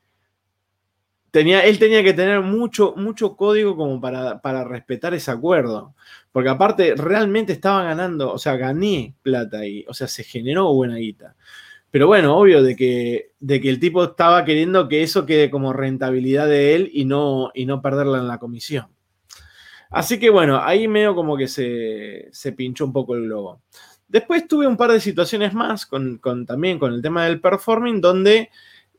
él 1.33 1.79
tenía 1.79 2.03
que 2.03 2.13
tener 2.13 2.41
mucho, 2.41 2.95
mucho 2.97 3.37
código 3.37 3.77
como 3.77 4.01
para, 4.01 4.41
para, 4.41 4.65
respetar 4.65 5.15
ese 5.15 5.31
acuerdo. 5.31 5.95
Porque 6.33 6.49
aparte, 6.49 6.95
realmente 6.97 7.53
estaba 7.53 7.85
ganando, 7.85 8.33
o 8.33 8.39
sea, 8.39 8.57
gané 8.57 9.15
plata 9.23 9.59
ahí, 9.59 9.85
o 9.89 9.95
sea, 9.95 10.09
se 10.09 10.25
generó 10.25 10.73
buena 10.73 10.97
guita. 10.97 11.37
Pero 11.91 12.07
bueno, 12.07 12.37
obvio 12.37 12.63
de 12.63 12.77
que, 12.77 13.33
de 13.41 13.61
que 13.61 13.69
el 13.69 13.81
tipo 13.81 14.05
estaba 14.05 14.45
queriendo 14.45 14.89
que 14.89 15.03
eso 15.03 15.27
quede 15.27 15.51
como 15.51 15.73
rentabilidad 15.73 16.47
de 16.47 16.77
él 16.77 16.91
y 16.93 17.05
no, 17.05 17.51
y 17.55 17.67
no 17.67 17.83
perderla 17.83 18.19
en 18.19 18.29
la 18.29 18.39
comisión. 18.39 18.87
Así 19.91 20.21
que 20.21 20.31
bueno, 20.31 20.61
ahí 20.63 20.87
medio 20.87 21.17
como 21.17 21.37
que 21.37 21.49
se, 21.49 22.29
se 22.31 22.53
pinchó 22.53 22.85
un 22.85 22.93
poco 22.93 23.17
el 23.17 23.25
globo. 23.25 23.61
Después 24.11 24.49
tuve 24.49 24.67
un 24.67 24.77
par 24.77 24.91
de 24.91 25.01
situaciones 25.01 25.55
más 25.55 25.87
con, 25.87 26.21
también 26.45 26.81
con 26.81 26.93
el 26.93 27.01
tema 27.01 27.27
del 27.27 27.41
performing, 27.41 28.01
donde 28.01 28.51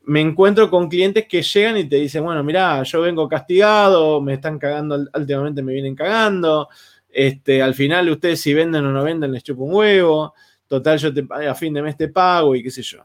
me 0.04 0.20
encuentro 0.20 0.68
con 0.70 0.88
clientes 0.88 1.26
que 1.28 1.42
llegan 1.42 1.78
y 1.78 1.84
te 1.84 1.96
dicen, 1.96 2.24
bueno, 2.24 2.42
mira, 2.42 2.82
yo 2.82 3.00
vengo 3.00 3.28
castigado, 3.28 4.20
me 4.20 4.34
están 4.34 4.58
cagando, 4.58 5.06
últimamente 5.14 5.62
me 5.62 5.72
vienen 5.72 5.94
cagando, 5.94 6.68
Este, 7.08 7.62
al 7.62 7.74
final, 7.74 8.08
ustedes 8.08 8.40
si 8.40 8.54
venden 8.54 8.86
o 8.86 8.92
no 8.92 9.04
venden, 9.04 9.32
les 9.32 9.42
chupo 9.44 9.64
un 9.64 9.74
huevo. 9.74 10.34
Total, 10.66 10.98
yo 10.98 11.12
te, 11.12 11.26
a 11.46 11.54
fin 11.54 11.74
de 11.74 11.82
mes 11.82 11.96
te 11.96 12.08
pago 12.08 12.54
y 12.56 12.62
qué 12.62 12.70
sé 12.70 12.82
yo. 12.82 13.04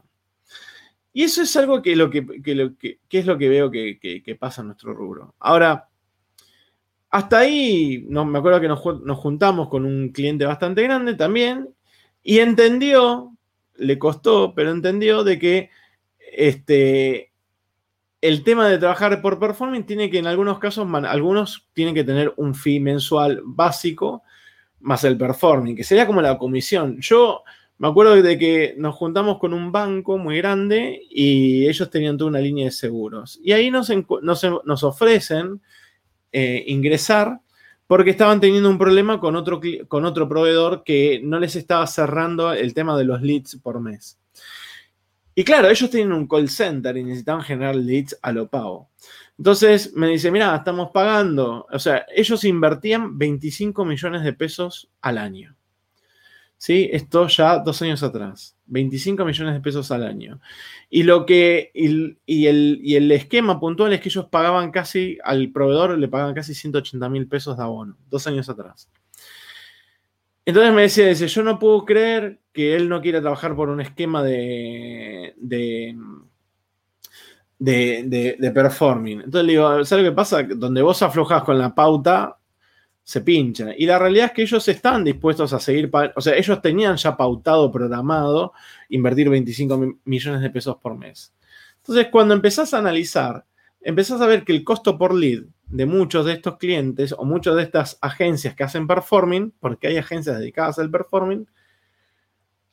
Y 1.12 1.24
eso 1.24 1.42
es 1.42 1.54
algo 1.56 1.82
que, 1.82 1.94
lo 1.96 2.08
que, 2.10 2.22
lo 2.54 2.76
que, 2.76 3.00
es 3.10 3.26
lo 3.26 3.36
que 3.36 3.48
veo 3.48 3.70
que, 3.70 4.36
pasa 4.38 4.62
en 4.62 4.68
nuestro 4.68 4.94
rubro. 4.94 5.34
Ahora, 5.40 5.88
hasta 7.10 7.38
ahí, 7.40 8.06
no, 8.08 8.24
me 8.24 8.38
acuerdo 8.38 8.60
que 8.60 8.68
nos, 8.68 8.82
nos, 9.02 9.18
juntamos 9.18 9.68
con 9.68 9.84
un 9.84 10.10
cliente 10.10 10.44
bastante 10.44 10.82
grande 10.82 11.14
también 11.14 11.68
y 12.22 12.38
entendió, 12.38 13.36
le 13.76 13.98
costó, 13.98 14.54
pero 14.54 14.70
entendió 14.70 15.24
de 15.24 15.38
que 15.38 15.70
este, 16.38 17.32
el 18.20 18.44
tema 18.44 18.68
de 18.68 18.78
trabajar 18.78 19.20
por 19.20 19.40
performance 19.40 19.86
tiene 19.86 20.08
que 20.08 20.18
en 20.18 20.28
algunos 20.28 20.60
casos, 20.60 20.86
algunos 21.04 21.68
tienen 21.72 21.96
que 21.96 22.04
tener 22.04 22.32
un 22.36 22.54
fee 22.54 22.78
mensual 22.78 23.40
básico 23.44 24.22
más 24.80 25.02
el 25.02 25.18
performing, 25.18 25.74
que 25.74 25.82
sería 25.82 26.06
como 26.06 26.22
la 26.22 26.38
comisión. 26.38 26.98
Yo 27.00 27.42
me 27.78 27.88
acuerdo 27.88 28.22
de 28.22 28.38
que 28.38 28.76
nos 28.78 28.94
juntamos 28.94 29.38
con 29.38 29.52
un 29.52 29.72
banco 29.72 30.16
muy 30.16 30.36
grande 30.36 31.02
y 31.10 31.66
ellos 31.68 31.90
tenían 31.90 32.16
toda 32.16 32.30
una 32.30 32.40
línea 32.40 32.66
de 32.66 32.70
seguros. 32.70 33.40
Y 33.42 33.50
ahí 33.50 33.72
nos, 33.72 33.90
nos, 34.22 34.84
ofrecen 34.84 35.60
eh, 36.30 36.62
ingresar 36.68 37.40
porque 37.88 38.10
estaban 38.10 38.38
teniendo 38.38 38.70
un 38.70 38.78
problema 38.78 39.18
con 39.18 39.34
otro, 39.34 39.60
con 39.88 40.04
otro 40.04 40.28
proveedor 40.28 40.84
que 40.84 41.20
no 41.24 41.40
les 41.40 41.56
estaba 41.56 41.84
cerrando 41.88 42.52
el 42.52 42.74
tema 42.74 42.96
de 42.96 43.04
los 43.04 43.22
leads 43.22 43.56
por 43.56 43.80
mes. 43.80 44.20
Y 45.38 45.44
claro, 45.44 45.68
ellos 45.68 45.88
tienen 45.88 46.12
un 46.12 46.26
call 46.26 46.48
center 46.48 46.96
y 46.96 47.04
necesitaban 47.04 47.44
generar 47.44 47.76
leads 47.76 48.18
a 48.22 48.32
lo 48.32 48.50
pago. 48.50 48.90
Entonces 49.38 49.94
me 49.94 50.08
dice, 50.08 50.32
mira, 50.32 50.56
estamos 50.56 50.90
pagando, 50.92 51.64
o 51.70 51.78
sea, 51.78 52.04
ellos 52.12 52.42
invertían 52.42 53.16
25 53.16 53.84
millones 53.84 54.24
de 54.24 54.32
pesos 54.32 54.90
al 55.00 55.16
año. 55.16 55.54
¿Sí? 56.56 56.90
Esto 56.92 57.28
ya 57.28 57.60
dos 57.60 57.80
años 57.82 58.02
atrás. 58.02 58.56
25 58.66 59.24
millones 59.24 59.54
de 59.54 59.60
pesos 59.60 59.92
al 59.92 60.02
año. 60.02 60.40
Y 60.90 61.04
lo 61.04 61.24
que, 61.24 61.70
y, 61.72 62.46
el, 62.46 62.80
y 62.82 62.96
el 62.96 63.12
esquema 63.12 63.60
puntual 63.60 63.92
es 63.92 64.00
que 64.00 64.08
ellos 64.08 64.26
pagaban 64.26 64.72
casi, 64.72 65.18
al 65.22 65.52
proveedor 65.52 65.96
le 65.96 66.08
pagaban 66.08 66.34
casi 66.34 66.52
180 66.52 67.08
mil 67.10 67.28
pesos 67.28 67.56
de 67.56 67.62
abono, 67.62 67.96
dos 68.10 68.26
años 68.26 68.48
atrás. 68.48 68.90
Entonces 70.44 70.72
me 70.72 70.82
decía, 70.82 71.06
dice, 71.06 71.28
yo 71.28 71.44
no 71.44 71.60
puedo 71.60 71.84
creer 71.84 72.40
que 72.58 72.74
él 72.74 72.88
no 72.88 73.00
quiera 73.00 73.20
trabajar 73.20 73.54
por 73.54 73.68
un 73.68 73.80
esquema 73.80 74.20
de, 74.20 75.32
de, 75.36 75.94
de, 77.56 78.50
performing. 78.50 79.20
Entonces 79.20 79.46
le 79.46 79.52
digo, 79.52 79.84
¿sabes 79.84 80.04
lo 80.04 80.10
que 80.10 80.16
pasa? 80.16 80.42
Donde 80.42 80.82
vos 80.82 81.00
aflojas 81.00 81.44
con 81.44 81.56
la 81.56 81.72
pauta, 81.72 82.36
se 83.04 83.20
pincha. 83.20 83.68
Y 83.78 83.86
la 83.86 84.00
realidad 84.00 84.26
es 84.26 84.32
que 84.32 84.42
ellos 84.42 84.66
están 84.66 85.04
dispuestos 85.04 85.52
a 85.52 85.60
seguir, 85.60 85.88
o 86.16 86.20
sea, 86.20 86.34
ellos 86.34 86.60
tenían 86.60 86.96
ya 86.96 87.16
pautado, 87.16 87.70
programado, 87.70 88.52
invertir 88.88 89.30
25 89.30 90.00
millones 90.04 90.40
de 90.40 90.50
pesos 90.50 90.78
por 90.78 90.98
mes. 90.98 91.32
Entonces, 91.76 92.08
cuando 92.10 92.34
empezás 92.34 92.74
a 92.74 92.78
analizar, 92.78 93.44
empezás 93.80 94.20
a 94.20 94.26
ver 94.26 94.42
que 94.42 94.50
el 94.50 94.64
costo 94.64 94.98
por 94.98 95.14
lead 95.14 95.44
de 95.68 95.86
muchos 95.86 96.26
de 96.26 96.32
estos 96.32 96.56
clientes 96.56 97.14
o 97.16 97.24
muchas 97.24 97.54
de 97.54 97.62
estas 97.62 97.98
agencias 98.00 98.56
que 98.56 98.64
hacen 98.64 98.88
performing, 98.88 99.54
porque 99.60 99.86
hay 99.86 99.96
agencias 99.96 100.40
dedicadas 100.40 100.80
al 100.80 100.90
performing, 100.90 101.46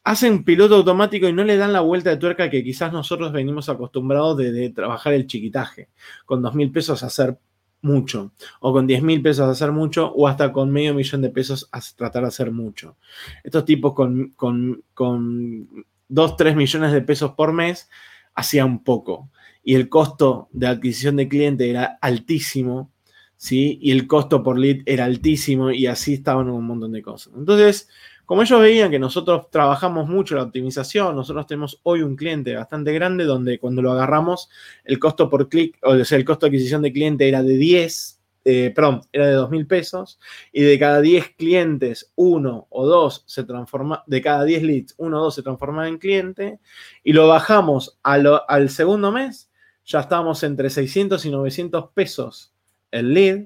hacen 0.05 0.43
piloto 0.43 0.75
automático 0.75 1.27
y 1.27 1.33
no 1.33 1.43
le 1.43 1.57
dan 1.57 1.73
la 1.73 1.81
vuelta 1.81 2.11
de 2.11 2.17
tuerca 2.17 2.49
que 2.49 2.63
quizás 2.63 2.93
nosotros 2.93 3.33
venimos 3.33 3.69
acostumbrados 3.69 4.37
de, 4.37 4.69
trabajar 4.69 5.13
el 5.13 5.25
chiquitaje, 5.25 5.89
con 6.25 6.43
dos 6.43 6.53
mil 6.53 6.71
pesos 6.71 7.01
hacer 7.03 7.39
mucho, 7.81 8.31
o 8.61 8.71
con 8.71 8.87
10 8.87 9.03
mil 9.03 9.21
pesos 9.21 9.47
hacer 9.47 9.71
mucho, 9.71 10.11
o 10.13 10.27
hasta 10.27 10.51
con 10.51 10.71
medio 10.71 10.95
millón 10.95 11.21
de 11.21 11.29
pesos 11.29 11.69
a 11.71 11.79
tratar 11.95 12.23
de 12.23 12.29
hacer 12.29 12.51
mucho. 12.51 12.97
Estos 13.43 13.63
tipos 13.63 13.93
con, 13.93 14.29
con, 14.35 14.83
con 14.93 15.85
2, 16.07 16.37
3 16.37 16.55
millones 16.55 16.91
de 16.93 17.01
pesos 17.01 17.33
por 17.33 17.53
mes 17.53 17.89
hacían 18.33 18.83
poco 18.83 19.29
y 19.63 19.75
el 19.75 19.87
costo 19.87 20.49
de 20.51 20.67
adquisición 20.67 21.15
de 21.15 21.27
cliente 21.27 21.69
era 21.69 21.97
altísimo, 22.01 22.91
¿sí? 23.37 23.77
Y 23.81 23.91
el 23.91 24.07
costo 24.07 24.41
por 24.41 24.57
lead 24.57 24.81
era 24.85 25.05
altísimo 25.05 25.71
y 25.71 25.87
así 25.87 26.15
estaban 26.15 26.49
un 26.49 26.65
montón 26.65 26.91
de 26.91 27.01
cosas. 27.01 27.33
Entonces, 27.35 27.87
como 28.25 28.41
ellos 28.41 28.59
veían 28.59 28.91
que 28.91 28.99
nosotros 28.99 29.49
trabajamos 29.49 30.07
mucho 30.07 30.35
la 30.35 30.43
optimización, 30.43 31.15
nosotros 31.15 31.47
tenemos 31.47 31.79
hoy 31.83 32.01
un 32.01 32.15
cliente 32.15 32.55
bastante 32.55 32.93
grande 32.93 33.25
donde 33.25 33.59
cuando 33.59 33.81
lo 33.81 33.91
agarramos, 33.91 34.49
el 34.83 34.99
costo 34.99 35.29
por 35.29 35.49
clic, 35.49 35.77
o 35.83 36.03
sea, 36.03 36.17
el 36.17 36.25
costo 36.25 36.45
de 36.45 36.49
adquisición 36.49 36.81
de 36.81 36.93
cliente 36.93 37.27
era 37.27 37.43
de 37.43 37.57
10, 37.57 38.21
eh, 38.45 38.71
perdón, 38.75 39.01
era 39.11 39.27
de 39.27 39.33
2 39.33 39.49
mil 39.49 39.67
pesos, 39.67 40.19
y 40.51 40.61
de 40.61 40.77
cada 40.77 41.01
10 41.01 41.35
clientes, 41.37 42.11
uno 42.15 42.67
o 42.69 42.85
dos 42.85 43.23
se 43.27 43.43
transforma, 43.43 44.03
de 44.07 44.21
cada 44.21 44.43
10 44.43 44.63
leads, 44.63 44.95
uno 44.97 45.19
o 45.19 45.23
dos 45.23 45.35
se 45.35 45.43
transformaba 45.43 45.87
en 45.87 45.97
cliente, 45.97 46.59
y 47.03 47.13
lo 47.13 47.27
bajamos 47.27 47.99
al 48.03 48.69
segundo 48.69 49.11
mes 49.11 49.49
ya 49.85 49.99
estábamos 49.99 50.41
entre 50.43 50.69
600 50.69 51.23
y 51.25 51.29
900 51.29 51.91
pesos 51.93 52.53
el 52.91 53.13
lead 53.13 53.45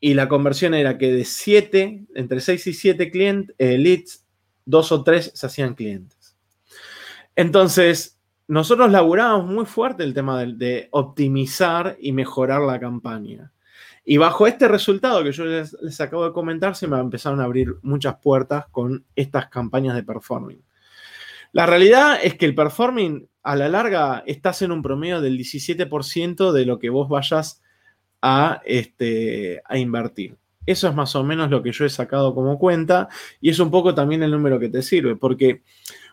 y 0.00 0.14
la 0.14 0.28
conversión 0.28 0.72
era 0.74 0.96
que 0.96 1.12
de 1.12 1.24
7, 1.24 2.06
entre 2.14 2.40
6 2.40 2.66
y 2.66 2.72
7 2.72 3.10
clientes, 3.10 3.54
eh, 3.58 4.04
2 4.64 4.92
o 4.92 5.04
3 5.04 5.32
se 5.34 5.46
hacían 5.46 5.74
clientes. 5.74 6.36
Entonces, 7.36 8.18
nosotros 8.48 8.90
laburábamos 8.90 9.52
muy 9.52 9.66
fuerte 9.66 10.02
el 10.02 10.14
tema 10.14 10.42
de, 10.44 10.88
optimizar 10.90 11.96
y 12.00 12.12
mejorar 12.12 12.62
la 12.62 12.80
campaña. 12.80 13.52
Y 14.04 14.16
bajo 14.16 14.46
este 14.46 14.66
resultado 14.66 15.22
que 15.22 15.32
yo 15.32 15.44
les, 15.44 15.76
les, 15.82 16.00
acabo 16.00 16.24
de 16.24 16.32
comentar, 16.32 16.74
se 16.74 16.88
me 16.88 16.98
empezaron 16.98 17.40
a 17.40 17.44
abrir 17.44 17.76
muchas 17.82 18.16
puertas 18.16 18.66
con 18.70 19.04
estas 19.14 19.48
campañas 19.48 19.94
de 19.94 20.02
performing. 20.02 20.62
La 21.52 21.66
realidad 21.66 22.18
es 22.22 22.36
que 22.36 22.46
el 22.46 22.54
performing 22.54 23.28
a 23.42 23.54
la 23.54 23.68
larga 23.68 24.22
estás 24.26 24.62
en 24.62 24.72
un 24.72 24.82
promedio 24.82 25.20
del 25.20 25.38
17% 25.38 26.52
de 26.52 26.64
lo 26.64 26.78
que 26.78 26.90
vos 26.90 27.08
vayas 27.08 27.62
a, 28.22 28.60
este, 28.64 29.62
a 29.64 29.78
invertir. 29.78 30.36
Eso 30.66 30.88
es 30.88 30.94
más 30.94 31.16
o 31.16 31.24
menos 31.24 31.50
lo 31.50 31.62
que 31.62 31.72
yo 31.72 31.84
he 31.84 31.90
sacado 31.90 32.34
como 32.34 32.58
cuenta 32.58 33.08
y 33.40 33.50
es 33.50 33.58
un 33.58 33.70
poco 33.70 33.94
también 33.94 34.22
el 34.22 34.30
número 34.30 34.60
que 34.60 34.68
te 34.68 34.82
sirve, 34.82 35.16
porque 35.16 35.62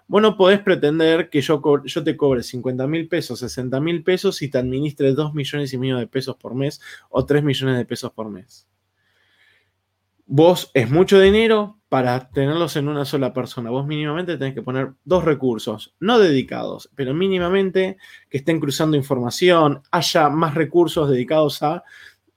vos 0.07 0.21
no 0.21 0.37
podés 0.37 0.61
pretender 0.61 1.29
que 1.29 1.41
yo, 1.41 1.61
yo 1.83 2.03
te 2.03 2.17
cobre 2.17 2.43
50 2.43 2.87
mil 2.87 3.07
pesos, 3.07 3.39
60 3.39 3.79
mil 3.81 4.03
pesos 4.03 4.41
y 4.41 4.49
te 4.49 4.57
administre 4.57 5.13
2 5.13 5.33
millones 5.33 5.73
y 5.73 5.77
medio 5.77 5.97
de 5.97 6.07
pesos 6.07 6.37
por 6.37 6.55
mes 6.55 6.81
o 7.09 7.25
3 7.25 7.43
millones 7.43 7.77
de 7.77 7.85
pesos 7.85 8.11
por 8.11 8.29
mes. 8.29 8.67
Vos 10.27 10.69
es 10.73 10.89
mucho 10.89 11.19
dinero, 11.19 11.77
para 11.89 12.29
tenerlos 12.29 12.75
en 12.75 12.89
una 12.89 13.05
sola 13.05 13.33
persona. 13.33 13.69
Vos 13.69 13.87
mínimamente 13.87 14.37
tenés 14.37 14.53
que 14.53 14.61
poner 14.61 14.93
dos 15.05 15.23
recursos, 15.23 15.95
no 15.99 16.19
dedicados, 16.19 16.89
pero 16.95 17.13
mínimamente 17.13 17.97
que 18.29 18.37
estén 18.37 18.59
cruzando 18.59 18.97
información, 18.97 19.81
haya 19.91 20.29
más 20.29 20.53
recursos 20.53 21.09
dedicados 21.09 21.63
a, 21.63 21.83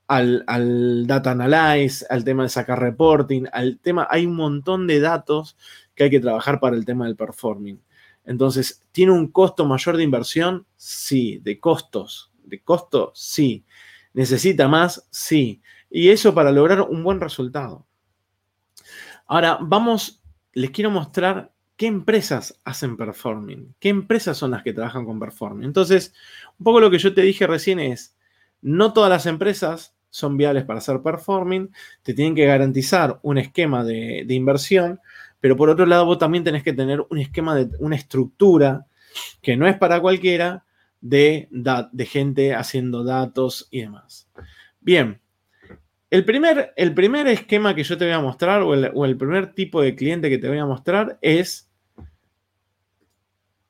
al, 0.06 1.06
data 1.06 1.32
analyze, 1.32 2.06
al 2.08 2.24
tema 2.24 2.44
de 2.44 2.48
sacar 2.48 2.80
reporting, 2.80 3.44
al 3.52 3.78
tema, 3.80 4.06
hay 4.10 4.26
un 4.26 4.36
montón 4.36 4.86
de 4.86 5.00
datos 5.00 5.56
que 5.94 6.04
hay 6.04 6.10
que 6.10 6.20
trabajar 6.20 6.60
para 6.60 6.76
el 6.76 6.84
tema 6.84 7.06
del 7.06 7.16
performing. 7.16 7.80
Entonces, 8.24 8.82
¿tiene 8.92 9.12
un 9.12 9.28
costo 9.28 9.64
mayor 9.64 9.96
de 9.96 10.04
inversión? 10.04 10.66
Sí. 10.76 11.40
¿De 11.42 11.58
costos? 11.58 12.30
¿De 12.44 12.62
costo? 12.62 13.10
Sí. 13.14 13.64
¿Necesita 14.12 14.68
más? 14.68 15.08
Sí. 15.10 15.60
Y 15.90 16.10
eso 16.10 16.32
para 16.34 16.52
lograr 16.52 16.82
un 16.82 17.02
buen 17.02 17.20
resultado. 17.20 17.86
Ahora, 19.26 19.58
vamos, 19.60 20.22
les 20.52 20.70
quiero 20.70 20.90
mostrar 20.90 21.52
qué 21.76 21.86
empresas 21.86 22.60
hacen 22.64 22.96
performing, 22.96 23.74
qué 23.80 23.88
empresas 23.88 24.36
son 24.36 24.50
las 24.50 24.62
que 24.62 24.72
trabajan 24.72 25.04
con 25.04 25.18
performing. 25.18 25.64
Entonces, 25.64 26.12
un 26.58 26.64
poco 26.64 26.80
lo 26.80 26.90
que 26.90 26.98
yo 26.98 27.14
te 27.14 27.22
dije 27.22 27.46
recién 27.46 27.80
es, 27.80 28.16
no 28.60 28.92
todas 28.92 29.08
las 29.08 29.26
empresas 29.26 29.96
son 30.10 30.36
viables 30.36 30.64
para 30.64 30.80
hacer 30.80 31.00
performing, 31.02 31.70
te 32.02 32.12
tienen 32.12 32.34
que 32.34 32.44
garantizar 32.44 33.18
un 33.22 33.38
esquema 33.38 33.84
de, 33.84 34.26
inversión, 34.28 35.00
pero 35.40 35.56
por 35.56 35.70
otro 35.70 35.86
lado 35.86 36.04
vos 36.04 36.18
también 36.18 36.44
tenés 36.44 36.62
que 36.62 36.72
tener 36.72 37.04
un 37.08 37.18
esquema 37.18 37.54
de 37.54 37.70
una 37.78 37.96
estructura 37.96 38.86
que 39.40 39.56
no 39.56 39.66
es 39.66 39.78
para 39.78 40.00
cualquiera 40.00 40.64
de, 41.00 41.48
de 41.50 42.06
gente 42.06 42.54
haciendo 42.54 43.04
datos 43.04 43.68
y 43.70 43.80
demás. 43.80 44.28
Bien, 44.80 45.20
el 46.10 46.24
primer, 46.24 46.72
el 46.76 46.92
primer 46.92 47.28
esquema 47.28 47.74
que 47.74 47.84
yo 47.84 47.96
te 47.96 48.04
voy 48.04 48.14
a 48.14 48.20
mostrar, 48.20 48.62
o 48.62 48.74
el, 48.74 49.16
primer 49.16 49.54
tipo 49.54 49.80
de 49.80 49.94
cliente 49.94 50.28
que 50.28 50.38
te 50.38 50.48
voy 50.48 50.58
a 50.58 50.66
mostrar 50.66 51.18
es. 51.22 51.70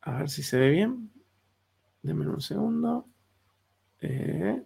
A 0.01 0.19
ver 0.19 0.31
si 0.31 0.43
se 0.43 0.59
ve 0.59 0.71
bien. 0.71 1.11
Denme 2.03 2.27
un 2.27 2.41
segundo. 2.41 3.07
Eh, 4.01 4.63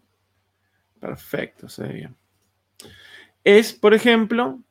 perfecto, 1.00 1.68
se 1.68 1.82
ve 1.82 1.92
bien. 1.92 2.16
Es, 3.42 3.72
por 3.72 3.92
ejemplo, 3.92 4.62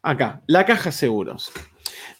acá, 0.00 0.42
la 0.46 0.64
caja 0.64 0.92
seguros. 0.92 1.52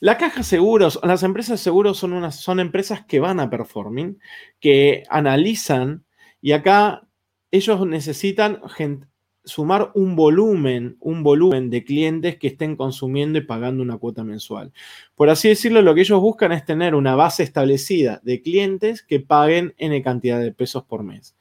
La 0.01 0.19
caja 0.19 0.43
seguros, 0.43 0.99
las 1.05 1.23
empresas 1.23 1.61
seguros 1.61 1.99
son, 1.99 2.13
unas, 2.13 2.41
son 2.41 2.59
empresas 2.59 3.07
que 3.07 3.21
van 3.21 3.39
a 3.39 3.49
performing, 3.49 4.19
que 4.61 5.05
analizan 5.09 6.05
y 6.43 6.53
acá 6.53 7.07
ellos 7.51 7.87
necesitan 7.87 8.61
gente, 8.69 9.07
sumar 9.45 9.91
un 9.95 10.17
volumen, 10.17 10.97
un 11.01 11.23
volumen 11.23 11.71
de 11.71 11.85
clientes 11.85 12.37
que 12.39 12.49
estén 12.49 12.77
consumiendo 12.77 13.39
y 13.39 13.43
pagando 13.43 13.83
una 13.83 13.99
cuota 13.99 14.25
mensual. 14.25 14.73
Por 15.15 15.29
así 15.29 15.49
decirlo, 15.49 15.83
lo 15.83 15.95
que 15.95 16.01
ellos 16.01 16.21
buscan 16.21 16.53
es 16.53 16.65
tener 16.65 16.95
una 16.95 17.15
base 17.15 17.43
establecida 17.43 18.21
de 18.25 18.41
clientes 18.41 19.03
que 19.03 19.21
paguen 19.21 19.75
N 19.77 20.03
cantidad 20.03 20.41
de 20.41 20.53
pesos 20.53 20.85
por 20.85 21.03
mes. 21.03 21.37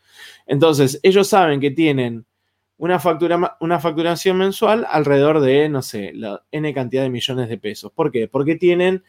Entonces, 0.45 0.99
ellos 1.03 1.27
saben 1.27 1.59
que 1.59 1.71
tienen 1.71 2.25
una, 2.77 2.99
una 3.59 3.79
facturación 3.79 4.37
mensual 4.37 4.85
alrededor 4.89 5.39
de, 5.39 5.69
no 5.69 5.81
sé, 5.81 6.11
la 6.13 6.43
N 6.51 6.73
cantidad 6.73 7.03
de 7.03 7.09
millones 7.09 7.49
de 7.49 7.57
pesos. 7.57 7.91
¿Por 7.93 8.11
qué? 8.11 8.27
Porque 8.27 8.55
tienen 8.55 9.03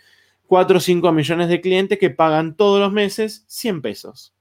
4 0.46 0.76
o 0.76 0.80
5 0.80 1.12
millones 1.12 1.48
de 1.48 1.60
clientes 1.60 1.98
que 1.98 2.10
pagan 2.10 2.56
todos 2.56 2.80
los 2.80 2.92
meses 2.92 3.44
100 3.48 3.82
pesos. 3.82 4.33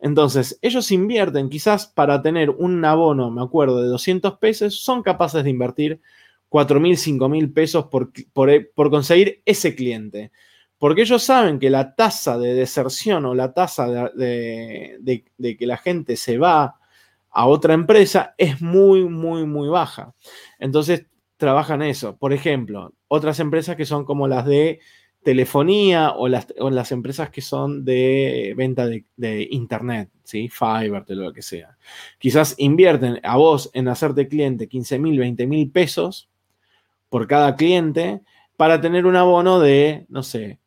Entonces, 0.00 0.58
ellos 0.62 0.90
invierten 0.90 1.50
quizás 1.50 1.86
para 1.86 2.22
tener 2.22 2.50
un 2.50 2.84
abono, 2.84 3.30
me 3.30 3.42
acuerdo, 3.42 3.82
de 3.82 3.88
200 3.88 4.38
pesos, 4.38 4.80
son 4.80 5.02
capaces 5.02 5.44
de 5.44 5.50
invertir 5.50 6.00
4 6.48 6.80
mil, 6.80 6.96
5 6.96 7.28
mil 7.28 7.52
pesos 7.52 7.86
por, 7.86 8.10
por, 8.32 8.90
conseguir 8.90 9.42
ese 9.44 9.74
cliente. 9.74 10.32
Porque 10.78 11.02
ellos 11.02 11.22
saben 11.22 11.58
que 11.58 11.70
la 11.70 11.94
tasa 11.94 12.38
de 12.38 12.54
deserción 12.54 13.24
o 13.26 13.34
la 13.34 13.52
tasa 13.52 14.10
de, 14.14 14.98
de, 15.38 15.56
que 15.56 15.66
la 15.66 15.76
gente 15.76 16.16
se 16.16 16.38
va 16.38 16.76
a 17.30 17.46
otra 17.46 17.74
empresa 17.74 18.34
es 18.38 18.60
muy, 18.60 19.04
muy, 19.04 19.46
muy 19.46 19.68
baja. 19.68 20.14
Entonces, 20.58 21.06
trabajan 21.36 21.82
eso. 21.82 22.16
Por 22.16 22.32
ejemplo, 22.32 22.94
otras 23.08 23.38
empresas 23.40 23.76
que 23.76 23.84
son 23.84 24.04
como 24.04 24.26
las 24.26 24.46
de 24.46 24.80
telefonía 25.22 26.12
o 26.12 26.28
las, 26.28 26.46
las, 26.56 26.92
empresas 26.92 27.30
que 27.30 27.42
son 27.42 27.84
de 27.84 28.54
venta 28.56 28.86
de, 28.86 29.48
internet, 29.50 30.10
¿sí? 30.24 30.48
Fiverr, 30.48 31.04
lo 31.08 31.32
que 31.32 31.42
sea. 31.42 31.76
Quizás 32.18 32.54
invierten 32.58 33.20
a 33.22 33.36
vos 33.36 33.70
en 33.74 33.88
hacerte 33.88 34.28
cliente 34.28 34.68
15 34.68 34.98
mil, 34.98 35.18
20 35.18 35.46
mil 35.46 35.70
pesos 35.70 36.30
por 37.08 37.26
cada 37.26 37.56
cliente 37.56 38.22
para 38.56 38.80
tener 38.80 39.04
un 39.06 39.16
abono 39.16 39.60
de, 39.60 40.06
no 40.08 40.22
sé, 40.22 40.58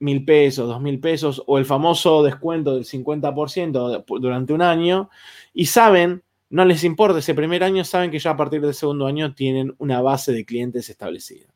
mil 0.00 0.24
pesos, 0.24 0.68
dos 0.68 0.80
mil 0.80 1.00
pesos 1.00 1.42
o 1.46 1.58
el 1.58 1.64
famoso 1.64 2.22
descuento 2.22 2.74
del 2.74 2.84
50% 2.84 4.04
durante 4.20 4.52
un 4.52 4.62
año 4.62 5.10
y 5.52 5.66
saben, 5.66 6.22
no 6.50 6.64
les 6.64 6.84
importa 6.84 7.18
ese 7.18 7.34
primer 7.34 7.64
año, 7.64 7.84
saben 7.84 8.10
que 8.10 8.18
ya 8.18 8.30
a 8.30 8.36
partir 8.36 8.60
del 8.60 8.74
segundo 8.74 9.06
año 9.06 9.34
tienen 9.34 9.74
una 9.78 10.00
base 10.00 10.32
de 10.32 10.44
clientes 10.44 10.88
establecida. 10.88 11.46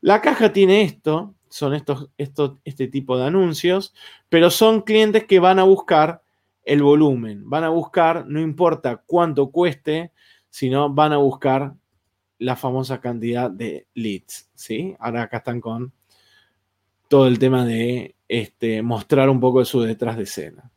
La 0.00 0.20
caja 0.20 0.52
tiene 0.52 0.82
esto, 0.82 1.34
son 1.50 1.74
estos, 1.74 2.08
este 2.16 2.88
tipo 2.88 3.18
de 3.18 3.26
anuncios, 3.26 3.94
pero 4.28 4.50
son 4.50 4.82
clientes 4.82 5.24
que 5.24 5.40
van 5.40 5.58
a 5.58 5.64
buscar 5.64 6.22
el 6.64 6.82
volumen, 6.82 7.48
van 7.48 7.64
a 7.64 7.68
buscar, 7.68 8.26
no 8.26 8.40
importa 8.40 9.02
cuánto 9.04 9.50
cueste, 9.50 10.12
sino 10.48 10.88
van 10.88 11.12
a 11.12 11.18
buscar 11.18 11.74
la 12.38 12.56
famosa 12.56 13.00
cantidad 13.00 13.50
de 13.50 13.86
leads, 13.94 14.48
¿sí? 14.54 14.94
Ahora 14.98 15.22
acá 15.22 15.38
están 15.38 15.60
con 15.60 15.92
todo 17.08 17.26
el 17.26 17.38
tema 17.38 17.66
de 17.66 18.14
este, 18.28 18.82
mostrar 18.82 19.28
un 19.28 19.40
poco 19.40 19.58
de 19.58 19.64
su 19.64 19.80
detrás 19.80 20.16
de 20.16 20.22
escena. 20.22 20.70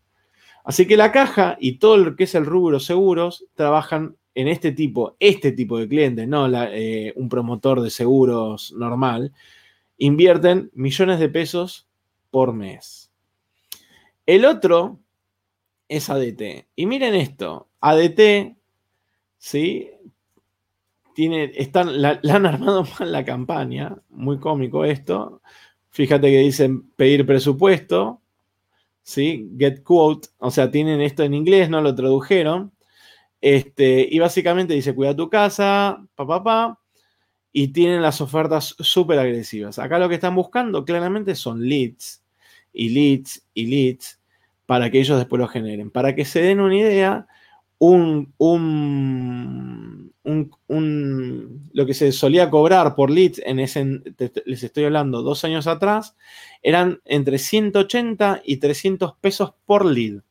Así 0.63 0.87
que 0.87 0.97
la 0.97 1.11
caja 1.11 1.57
y 1.59 1.77
todo 1.77 1.97
lo 1.97 2.15
que 2.15 2.23
es 2.23 2.35
el 2.35 2.45
rubro 2.45 2.79
seguros 2.79 3.45
trabajan 3.53 4.15
en 4.35 4.47
este 4.47 4.71
tipo, 4.71 5.15
este 5.19 5.51
tipo 5.51 5.77
de 5.77 5.87
clientes, 5.87 6.27
no 6.27 6.47
eh, 6.51 7.13
un 7.15 7.29
promotor 7.29 7.81
de 7.81 7.89
seguros 7.89 8.73
normal, 8.73 9.31
invierten 10.05 10.69
millones 10.73 11.19
de 11.19 11.29
pesos 11.29 11.87
por 12.29 12.53
mes. 12.53 13.11
El 14.25 14.45
otro 14.45 14.99
es 15.87 16.09
ADT. 16.09 16.67
Y 16.75 16.85
miren 16.85 17.15
esto, 17.15 17.69
ADT, 17.79 18.57
¿sí? 19.37 19.91
Tiene, 21.15 21.51
están, 21.55 22.01
la, 22.01 22.19
han 22.21 22.45
armado 22.45 22.85
mal 22.99 23.11
la 23.11 23.23
campaña, 23.23 23.97
muy 24.09 24.39
cómico 24.39 24.83
esto. 24.83 25.41
Fíjate 25.91 26.29
que 26.31 26.39
dicen 26.39 26.89
pedir 26.97 27.25
presupuesto, 27.25 28.21
¿sí? 29.03 29.49
Get 29.57 29.83
quote, 29.83 30.29
o 30.39 30.51
sea, 30.51 30.69
tienen 30.69 30.99
esto 31.01 31.23
en 31.23 31.33
inglés, 31.33 31.69
no 31.69 31.81
lo 31.81 31.95
tradujeron. 31.95 32.73
Este, 33.39 34.07
y 34.09 34.19
básicamente 34.19 34.73
dice, 34.73 34.95
cuida 34.95 35.15
tu 35.15 35.29
casa, 35.29 36.05
papá, 36.15 36.43
pa, 36.43 36.82
y 37.53 37.67
tienen 37.67 38.01
las 38.01 38.19
ofertas 38.19 38.75
súper 38.79 39.19
agresivas. 39.19 39.77
Acá 39.77 39.99
lo 39.99 40.09
que 40.09 40.15
están 40.15 40.35
buscando 40.35 40.83
claramente 40.83 41.35
son 41.35 41.61
leads 41.69 42.23
y 42.73 42.89
leads 42.89 43.45
y 43.53 43.67
leads 43.67 44.19
para 44.65 44.89
que 44.89 44.99
ellos 44.99 45.19
después 45.19 45.39
lo 45.39 45.47
generen. 45.47 45.91
Para 45.91 46.15
que 46.15 46.25
se 46.25 46.41
den 46.41 46.59
una 46.59 46.75
idea, 46.75 47.27
un, 47.77 48.33
lo 51.73 51.85
que 51.85 51.93
se 51.93 52.11
solía 52.11 52.49
cobrar 52.49 52.95
por 52.95 53.11
leads 53.11 53.39
en 53.45 53.59
ese, 53.59 54.01
les 54.45 54.63
estoy 54.63 54.85
hablando, 54.85 55.21
dos 55.21 55.43
años 55.43 55.67
atrás, 55.67 56.15
eran 56.63 57.01
entre 57.05 57.37
180 57.37 58.41
y 58.43 58.57
300 58.57 59.15
pesos 59.17 59.53
por 59.65 59.85
lead. 59.85 60.23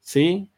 ¿Sí? 0.00 0.50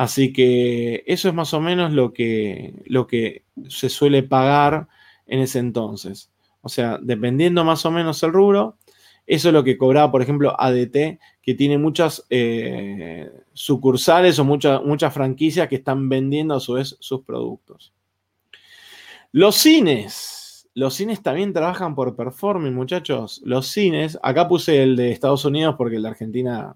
Así 0.00 0.32
que 0.32 1.04
eso 1.06 1.28
es 1.28 1.34
más 1.34 1.52
o 1.52 1.60
menos 1.60 1.92
lo 1.92 2.14
que, 2.14 2.72
lo 2.86 3.06
que 3.06 3.44
se 3.68 3.90
suele 3.90 4.22
pagar 4.22 4.88
en 5.26 5.40
ese 5.40 5.58
entonces. 5.58 6.32
O 6.62 6.70
sea, 6.70 6.98
dependiendo 7.02 7.64
más 7.66 7.84
o 7.84 7.90
menos 7.90 8.22
el 8.22 8.32
rubro, 8.32 8.78
eso 9.26 9.48
es 9.48 9.52
lo 9.52 9.62
que 9.62 9.76
cobraba, 9.76 10.10
por 10.10 10.22
ejemplo, 10.22 10.58
ADT, 10.58 11.20
que 11.42 11.54
tiene 11.54 11.76
muchas 11.76 12.24
eh, 12.30 13.30
sucursales 13.52 14.38
o 14.38 14.44
muchas 14.46 14.82
muchas 14.82 15.12
franquicias 15.12 15.68
que 15.68 15.76
están 15.76 16.08
vendiendo 16.08 16.54
a 16.54 16.60
su 16.60 16.72
vez 16.72 16.96
sus 16.98 17.20
productos. 17.20 17.92
Los 19.32 19.56
cines. 19.56 20.66
Los 20.72 20.94
cines 20.94 21.22
también 21.22 21.52
trabajan 21.52 21.94
por 21.94 22.16
performing, 22.16 22.72
muchachos. 22.72 23.42
Los 23.44 23.66
cines, 23.66 24.18
acá 24.22 24.48
puse 24.48 24.82
el 24.82 24.96
de 24.96 25.12
Estados 25.12 25.44
Unidos 25.44 25.74
porque 25.76 25.96
el 25.96 26.04
de 26.04 26.08
Argentina, 26.08 26.74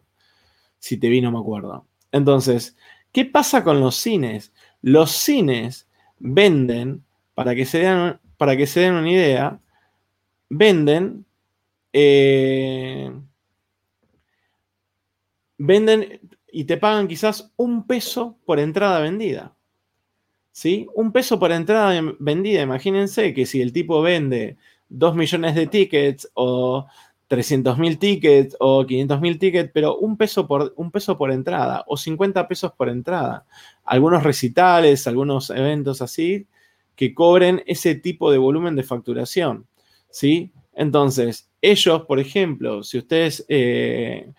si 0.78 0.98
te 0.98 1.08
vi, 1.08 1.22
no 1.22 1.32
me 1.32 1.38
acuerdo. 1.38 1.86
Entonces, 2.12 2.76
¿Qué 3.14 3.24
pasa 3.24 3.62
con 3.62 3.78
los 3.78 3.94
cines? 3.94 4.52
Los 4.82 5.12
cines 5.12 5.88
venden, 6.18 7.04
para 7.34 7.54
que 7.54 7.64
se 7.64 7.78
den, 7.78 8.18
para 8.36 8.56
que 8.56 8.66
se 8.66 8.80
den 8.80 8.94
una 8.94 9.08
idea, 9.08 9.60
venden, 10.48 11.24
eh, 11.92 13.12
venden 15.58 16.20
y 16.50 16.64
te 16.64 16.76
pagan 16.76 17.06
quizás 17.06 17.52
un 17.54 17.86
peso 17.86 18.36
por 18.44 18.58
entrada 18.58 18.98
vendida. 18.98 19.54
¿Sí? 20.50 20.88
Un 20.96 21.12
peso 21.12 21.38
por 21.38 21.52
entrada 21.52 22.00
vendida. 22.18 22.62
Imagínense 22.62 23.32
que 23.32 23.46
si 23.46 23.62
el 23.62 23.72
tipo 23.72 24.02
vende 24.02 24.56
2 24.88 25.14
millones 25.14 25.54
de 25.54 25.68
tickets 25.68 26.28
o 26.34 26.88
300.000 27.28 27.98
tickets 27.98 28.56
o 28.60 28.84
500.000 28.84 29.38
tickets, 29.38 29.70
pero 29.72 29.96
un 29.96 30.16
peso, 30.16 30.46
por, 30.46 30.74
un 30.76 30.90
peso 30.90 31.16
por 31.16 31.32
entrada 31.32 31.84
o 31.86 31.96
50 31.96 32.46
pesos 32.48 32.72
por 32.72 32.88
entrada. 32.88 33.46
Algunos 33.84 34.22
recitales, 34.22 35.06
algunos 35.06 35.50
eventos 35.50 36.02
así, 36.02 36.46
que 36.96 37.14
cobren 37.14 37.62
ese 37.66 37.94
tipo 37.94 38.30
de 38.30 38.38
volumen 38.38 38.76
de 38.76 38.82
facturación. 38.82 39.66
¿sí? 40.10 40.52
Entonces, 40.74 41.50
ellos, 41.60 42.02
por 42.02 42.20
ejemplo, 42.20 42.82
si 42.82 42.98
ustedes, 42.98 43.44
eh, 43.48 44.30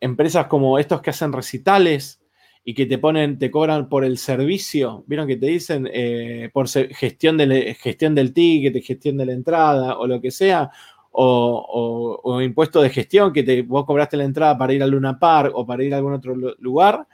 empresas 0.00 0.46
como 0.46 0.78
estos 0.78 1.00
que 1.00 1.10
hacen 1.10 1.32
recitales 1.32 2.20
y 2.64 2.74
que 2.74 2.86
te 2.86 2.98
ponen, 2.98 3.38
te 3.38 3.50
cobran 3.50 3.88
por 3.88 4.04
el 4.04 4.18
servicio, 4.18 5.04
vieron 5.06 5.26
que 5.26 5.36
te 5.36 5.46
dicen 5.46 5.88
eh, 5.92 6.50
por 6.52 6.68
gestión, 6.68 7.38
de, 7.38 7.74
gestión 7.80 8.14
del 8.14 8.32
ticket, 8.32 8.82
gestión 8.84 9.16
de 9.16 9.26
la 9.26 9.32
entrada 9.32 9.98
o 9.98 10.06
lo 10.06 10.20
que 10.20 10.30
sea, 10.30 10.70
o, 11.20 12.40
impuesto 12.42 12.80
de 12.80 12.90
gestión, 12.90 13.32
que 13.32 13.42
te, 13.42 13.62
vos 13.62 13.84
cobraste 13.84 14.16
la 14.16 14.24
entrada 14.24 14.56
para 14.56 14.72
ir 14.72 14.82
a 14.82 14.86
Luna 14.86 15.18
Park 15.18 15.52
o 15.54 15.66
para 15.66 15.82
ir 15.82 15.92
a 15.92 15.96
algún 15.96 16.12
otro 16.12 16.34
lugar, 16.34 17.06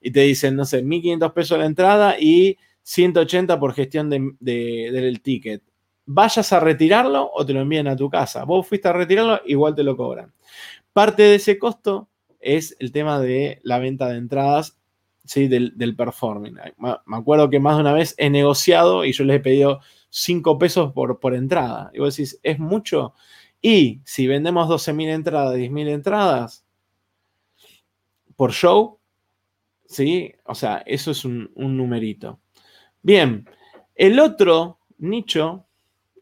y 0.00 0.12
te 0.12 0.20
dicen, 0.20 0.54
no 0.54 0.64
sé, 0.64 0.84
1.500 0.84 1.32
pesos 1.32 1.58
la 1.58 1.66
entrada 1.66 2.16
y 2.20 2.56
180 2.82 3.58
por 3.58 3.74
gestión 3.74 4.08
del 4.10 5.20
ticket. 5.22 5.62
Vayas 6.06 6.52
a 6.52 6.60
retirarlo 6.60 7.30
o 7.34 7.44
te 7.44 7.52
lo 7.52 7.60
envían 7.60 7.88
a 7.88 7.96
tu 7.96 8.08
casa. 8.08 8.44
Vos 8.44 8.66
fuiste 8.66 8.88
a 8.88 8.92
retirarlo, 8.92 9.40
igual 9.44 9.74
te 9.74 9.82
lo 9.82 9.96
cobran. 9.96 10.32
Parte 10.92 11.24
de 11.24 11.34
ese 11.34 11.58
costo 11.58 12.08
es 12.40 12.76
el 12.78 12.92
tema 12.92 13.20
de 13.20 13.60
la 13.64 13.78
venta 13.78 14.08
de 14.08 14.16
entradas 14.16 14.78
¿sí? 15.24 15.48
del, 15.48 15.76
del 15.76 15.96
performing. 15.96 16.54
Me 16.78 17.16
acuerdo 17.16 17.50
que 17.50 17.60
más 17.60 17.76
de 17.76 17.82
una 17.82 17.92
vez 17.92 18.14
he 18.16 18.30
negociado 18.30 19.04
y 19.04 19.12
yo 19.12 19.24
les 19.24 19.36
he 19.36 19.40
pedido 19.40 19.80
5 20.10 20.58
pesos 20.58 20.92
por, 20.92 21.18
por 21.20 21.34
entrada. 21.34 21.90
Y 21.92 21.98
vos 21.98 22.16
decís, 22.16 22.40
¿es 22.42 22.58
mucho? 22.58 23.14
Y 23.60 24.00
si 24.04 24.26
vendemos 24.26 24.68
12.000 24.68 25.08
entradas, 25.08 25.56
10.000 25.56 25.88
entradas 25.88 26.64
por 28.36 28.52
show, 28.52 28.98
¿sí? 29.86 30.32
O 30.44 30.54
sea, 30.54 30.78
eso 30.86 31.10
es 31.10 31.24
un, 31.24 31.50
numerito. 31.56 32.40
Bien, 33.02 33.48
el 33.96 34.20
otro 34.20 34.78
nicho 34.98 35.66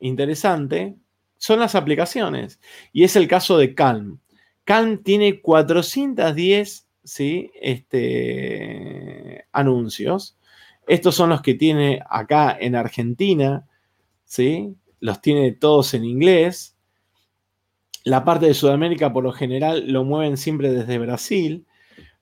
interesante 0.01 0.97
son 1.37 1.61
las 1.61 1.75
aplicaciones. 1.75 2.61
Y 2.93 3.05
es 3.05 3.17
el 3.17 3.29
caso 3.29 3.59
de 3.59 3.75
Calm. 3.75 4.21
Calm 4.65 5.03
tiene 5.03 5.41
410 5.41 6.89
¿sí? 7.05 7.51
este, 7.61 9.47
anuncios 9.53 10.37
Estos 10.87 11.15
son 11.15 11.31
los 11.31 11.43
que 11.43 11.55
tiene 11.55 12.01
acá 12.09 12.57
en 12.59 12.75
Argentina, 12.77 13.67
¿sí? 14.25 14.75
Los 15.01 15.21
tiene 15.21 15.53
todos 15.53 15.95
en 15.95 16.05
inglés. 16.05 16.76
La 18.07 18.25
parte 18.25 18.47
de 18.47 18.55
Sudamérica, 18.55 19.13
por 19.13 19.25
lo 19.25 19.33
general, 19.33 19.91
lo 19.91 20.05
mueven 20.05 20.37
siempre 20.37 20.71
desde 20.71 20.97
Brasil, 20.97 21.67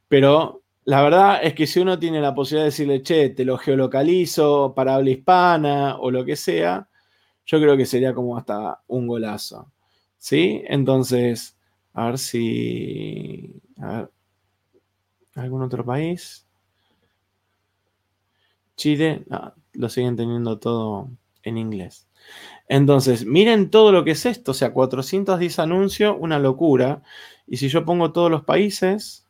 pero 0.09 0.63
la 0.85 1.03
verdad 1.03 1.41
es 1.43 1.53
que 1.53 1.67
si 1.67 1.79
uno 1.79 1.99
tiene 1.99 2.23
la 2.23 2.35
posibilidad 2.35 2.65
de 2.65 2.71
decirle, 2.71 3.03
che, 3.03 3.29
te 3.29 3.45
lo 3.45 3.59
geolocalizo 3.59 4.73
para 4.75 4.95
habla 4.95 5.11
hispana 5.11 5.99
o 5.99 6.11
lo 6.11 6.25
que 6.25 6.37
sea, 6.37 6.89
yo 7.45 7.61
creo 7.61 7.77
que 7.77 7.85
sería 7.85 8.15
como 8.15 8.39
hasta 8.39 8.83
un 8.87 9.07
golazo. 9.07 9.73
¿Sí? 10.17 10.63
Entonces, 10.69 11.59
a 11.93 12.07
ver 12.07 12.19
si. 12.19 13.61
A 13.79 13.99
ver. 13.99 14.11
¿Algún 15.35 15.61
otro 15.61 15.85
país? 15.85 16.47
Chile, 18.75 19.27
lo 19.75 19.89
siguen 19.91 20.17
teniendo 20.17 20.59
todo 20.59 21.11
en 21.43 21.59
inglés. 21.59 22.09
Entonces, 22.69 23.27
miren 23.27 23.71
todo 23.71 23.93
lo 23.93 24.05
que 24.05 24.13
es 24.13 24.27
esto, 24.27 24.53
o 24.53 24.55
sea, 24.55 24.73
410 24.73 25.59
anuncios, 25.59 26.17
una 26.19 26.39
locura. 26.39 27.03
Y 27.47 27.59
si 27.59 27.69
yo 27.69 27.85
pongo 27.85 28.13
todos 28.13 28.31
los 28.31 28.45
países, 28.45 29.27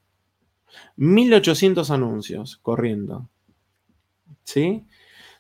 1800 0.97 1.90
anuncios 1.90 2.59
corriendo. 2.59 3.29
¿Sí? 4.44 4.85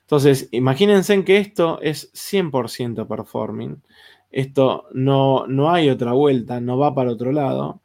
Entonces, 0.02 0.48
imagínense 0.52 1.24
que 1.24 1.38
esto 1.38 1.80
es 1.80 2.12
100% 2.12 3.06
performing. 3.06 3.82
Esto 4.30 4.86
no, 4.92 5.46
no 5.46 5.70
hay 5.70 5.88
otra 5.88 6.12
vuelta, 6.12 6.60
no 6.60 6.76
va 6.76 6.94
para 6.94 7.12
otro 7.12 7.32
lado. 7.32 7.82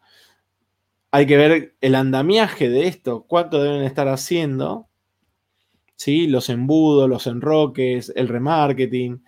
Hay 1.12 1.26
que 1.26 1.38
ver 1.38 1.76
el 1.82 1.96
andamiaje 1.96 2.70
de 2.70 2.88
esto, 2.88 3.26
cuánto 3.28 3.62
deben 3.62 3.84
estar 3.84 4.08
haciendo. 4.08 4.88
¿Sí? 5.96 6.28
Los 6.28 6.50
embudos, 6.50 7.10
los 7.10 7.28
enroques, 7.28 8.12
el 8.16 8.28
remarketing. 8.28 9.22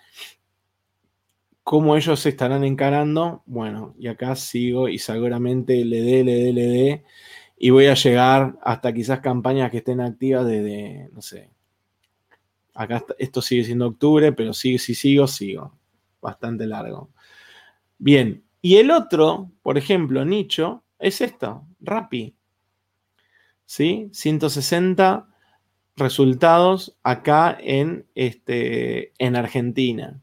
Cómo 1.64 1.96
ellos 1.96 2.20
se 2.20 2.30
estarán 2.30 2.64
encarando. 2.64 3.44
Bueno, 3.46 3.96
y 3.98 4.08
acá 4.08 4.36
sigo 4.36 4.90
y 4.90 4.98
seguramente 5.00 5.86
le 5.86 6.02
dé, 6.02 6.24
le 6.24 6.36
dé, 6.36 6.54
le 6.54 6.68
dé. 6.68 7.04
Y 7.58 7.70
voy 7.70 7.88
a 7.88 7.94
llegar 7.94 8.58
hasta 8.64 8.94
quizás 8.94 9.20
campañas 9.20 9.72
que 9.72 9.78
estén 9.78 10.02
activas 10.02 10.46
desde, 10.46 11.10
no 11.14 11.22
sé, 11.22 11.52
Acá 12.74 13.04
esto 13.20 13.42
sigue 13.42 13.66
siendo 13.66 13.88
octubre, 13.88 14.32
pero 14.32 14.54
si 14.54 14.78
sigo, 14.78 15.28
sigo. 15.28 15.78
Bastante 16.22 16.66
largo. 16.68 17.10
Bien, 17.98 18.44
y 18.62 18.78
el 18.78 18.92
otro, 18.92 19.52
por 19.62 19.78
ejemplo, 19.78 20.24
nicho, 20.24 20.84
es 21.00 21.22
esto, 21.22 21.68
Rappi. 21.82 22.36
¿Sí? 23.66 24.10
160 24.12 25.28
resultados 25.96 26.98
acá 27.04 27.58
en, 27.60 28.06
este, 28.16 29.14
en 29.18 29.36
Argentina. 29.36 30.22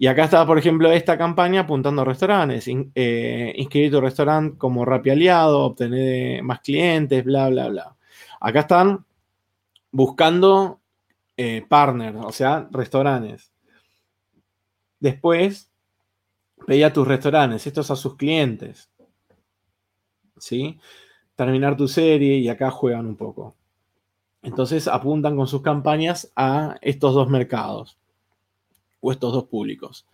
Y 0.00 0.06
acá 0.06 0.24
está, 0.24 0.46
por 0.46 0.58
ejemplo, 0.58 0.92
esta 0.92 1.18
campaña 1.18 1.62
apuntando 1.62 2.02
a 2.02 2.04
restaurantes. 2.04 2.68
Eh, 2.94 3.52
inscribir 3.56 3.90
tu 3.90 4.00
restaurante 4.00 4.56
como 4.56 4.84
Rappi 4.84 5.10
aliado, 5.10 5.64
obtener 5.64 6.42
más 6.44 6.60
clientes, 6.60 7.24
bla, 7.24 7.48
bla, 7.48 7.68
bla. 7.68 7.96
Acá 8.40 8.60
están 8.60 9.04
buscando 9.90 10.80
eh, 11.36 11.64
partner, 11.68 12.14
o 12.16 12.30
sea, 12.30 12.68
restaurantes. 12.70 13.50
Después, 15.00 15.68
pedía 16.64 16.88
a 16.88 16.92
tus 16.92 17.06
restaurantes, 17.06 17.66
estos 17.66 17.90
a 17.90 17.96
sus 17.96 18.16
clientes. 18.16 18.88
¿Sí? 20.38 20.78
Terminar 21.34 21.76
tu 21.76 21.88
serie 21.88 22.36
y 22.36 22.48
acá 22.48 22.70
juegan 22.70 23.06
un 23.06 23.16
poco. 23.16 23.56
Entonces 24.42 24.86
apuntan 24.86 25.36
con 25.36 25.48
sus 25.48 25.62
campañas 25.62 26.30
a 26.36 26.76
estos 26.82 27.14
dos 27.14 27.28
mercados 27.28 27.98
o 29.00 29.12
estos 29.12 29.32
dos 29.32 29.44
públicos. 29.44 30.06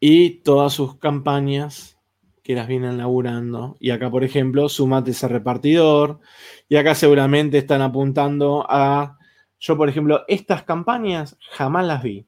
Y 0.00 0.40
todas 0.42 0.72
sus 0.72 0.96
campañas 0.96 1.98
que 2.42 2.54
las 2.54 2.68
vienen 2.68 2.98
laburando. 2.98 3.76
Y 3.80 3.90
acá, 3.90 4.10
por 4.10 4.24
ejemplo, 4.24 4.68
sumate 4.68 5.10
ese 5.10 5.28
repartidor. 5.28 6.20
Y 6.68 6.76
acá 6.76 6.94
seguramente 6.94 7.58
están 7.58 7.82
apuntando 7.82 8.64
a 8.68 9.18
yo, 9.60 9.76
por 9.76 9.88
ejemplo, 9.88 10.24
estas 10.28 10.62
campañas 10.62 11.36
jamás 11.50 11.86
las 11.86 12.02
vi. 12.02 12.26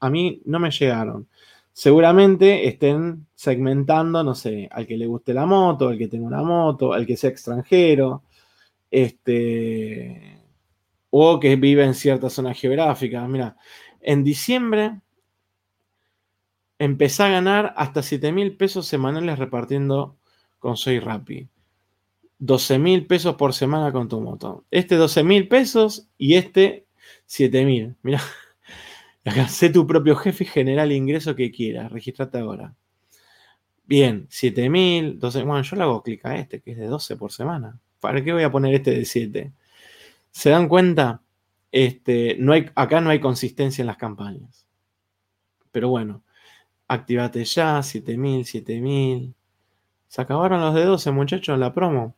A 0.00 0.10
mí 0.10 0.42
no 0.44 0.58
me 0.58 0.70
llegaron. 0.70 1.28
Seguramente 1.72 2.68
estén 2.68 3.26
segmentando, 3.34 4.22
no 4.22 4.34
sé, 4.34 4.68
al 4.70 4.86
que 4.86 4.96
le 4.96 5.06
guste 5.06 5.34
la 5.34 5.46
moto, 5.46 5.88
al 5.88 5.98
que 5.98 6.08
tenga 6.08 6.26
una 6.26 6.42
moto, 6.42 6.92
al 6.92 7.06
que 7.06 7.16
sea 7.16 7.30
extranjero, 7.30 8.22
este, 8.90 10.40
o 11.10 11.40
que 11.40 11.56
vive 11.56 11.84
en 11.84 11.94
cierta 11.94 12.30
zona 12.30 12.54
geográfica. 12.54 13.26
Mira, 13.28 13.56
en 14.06 14.22
diciembre 14.22 15.00
empecé 16.78 17.24
a 17.24 17.28
ganar 17.28 17.74
hasta 17.76 18.02
7 18.02 18.32
mil 18.32 18.56
pesos 18.56 18.86
semanales 18.86 19.38
repartiendo 19.38 20.16
con 20.60 20.76
Soy 20.76 21.00
Rappi. 21.00 21.48
12 22.38 22.78
mil 22.78 23.06
pesos 23.06 23.34
por 23.34 23.52
semana 23.52 23.90
con 23.92 24.08
tu 24.08 24.20
moto. 24.20 24.64
Este 24.70 24.94
12 24.94 25.24
mil 25.24 25.48
pesos 25.48 26.08
y 26.16 26.34
este 26.34 26.86
7 27.26 27.64
mil. 27.64 27.96
Mira, 28.02 28.20
sé 29.48 29.70
tu 29.70 29.86
propio 29.86 30.14
jefe 30.14 30.44
y 30.44 30.46
genera 30.46 30.84
el 30.84 30.92
ingreso 30.92 31.34
que 31.34 31.50
quieras. 31.50 31.90
Registrate 31.90 32.38
ahora. 32.38 32.76
Bien, 33.84 34.28
7 34.30 34.70
mil, 34.70 35.18
12. 35.18 35.42
Bueno, 35.42 35.62
yo 35.62 35.76
le 35.76 35.82
hago 35.82 36.02
clic 36.04 36.24
a 36.26 36.36
este 36.36 36.60
que 36.60 36.72
es 36.72 36.78
de 36.78 36.86
12 36.86 37.16
por 37.16 37.32
semana. 37.32 37.80
¿Para 37.98 38.22
qué 38.22 38.32
voy 38.32 38.44
a 38.44 38.52
poner 38.52 38.72
este 38.72 38.92
de 38.92 39.04
7? 39.04 39.52
¿Se 40.30 40.50
dan 40.50 40.68
cuenta? 40.68 41.22
Este, 41.72 42.36
no 42.38 42.52
hay, 42.52 42.70
acá 42.74 43.00
no 43.00 43.10
hay 43.10 43.20
consistencia 43.20 43.82
en 43.82 43.86
las 43.86 43.96
campañas. 43.96 44.66
Pero 45.72 45.88
bueno, 45.88 46.22
activate 46.88 47.44
ya, 47.44 47.82
7000, 47.82 48.44
7000. 48.44 49.34
Se 50.08 50.22
acabaron 50.22 50.60
los 50.60 50.74
de 50.74 50.84
12, 50.84 51.10
muchachos, 51.10 51.54
en 51.54 51.60
la 51.60 51.74
promo. 51.74 52.14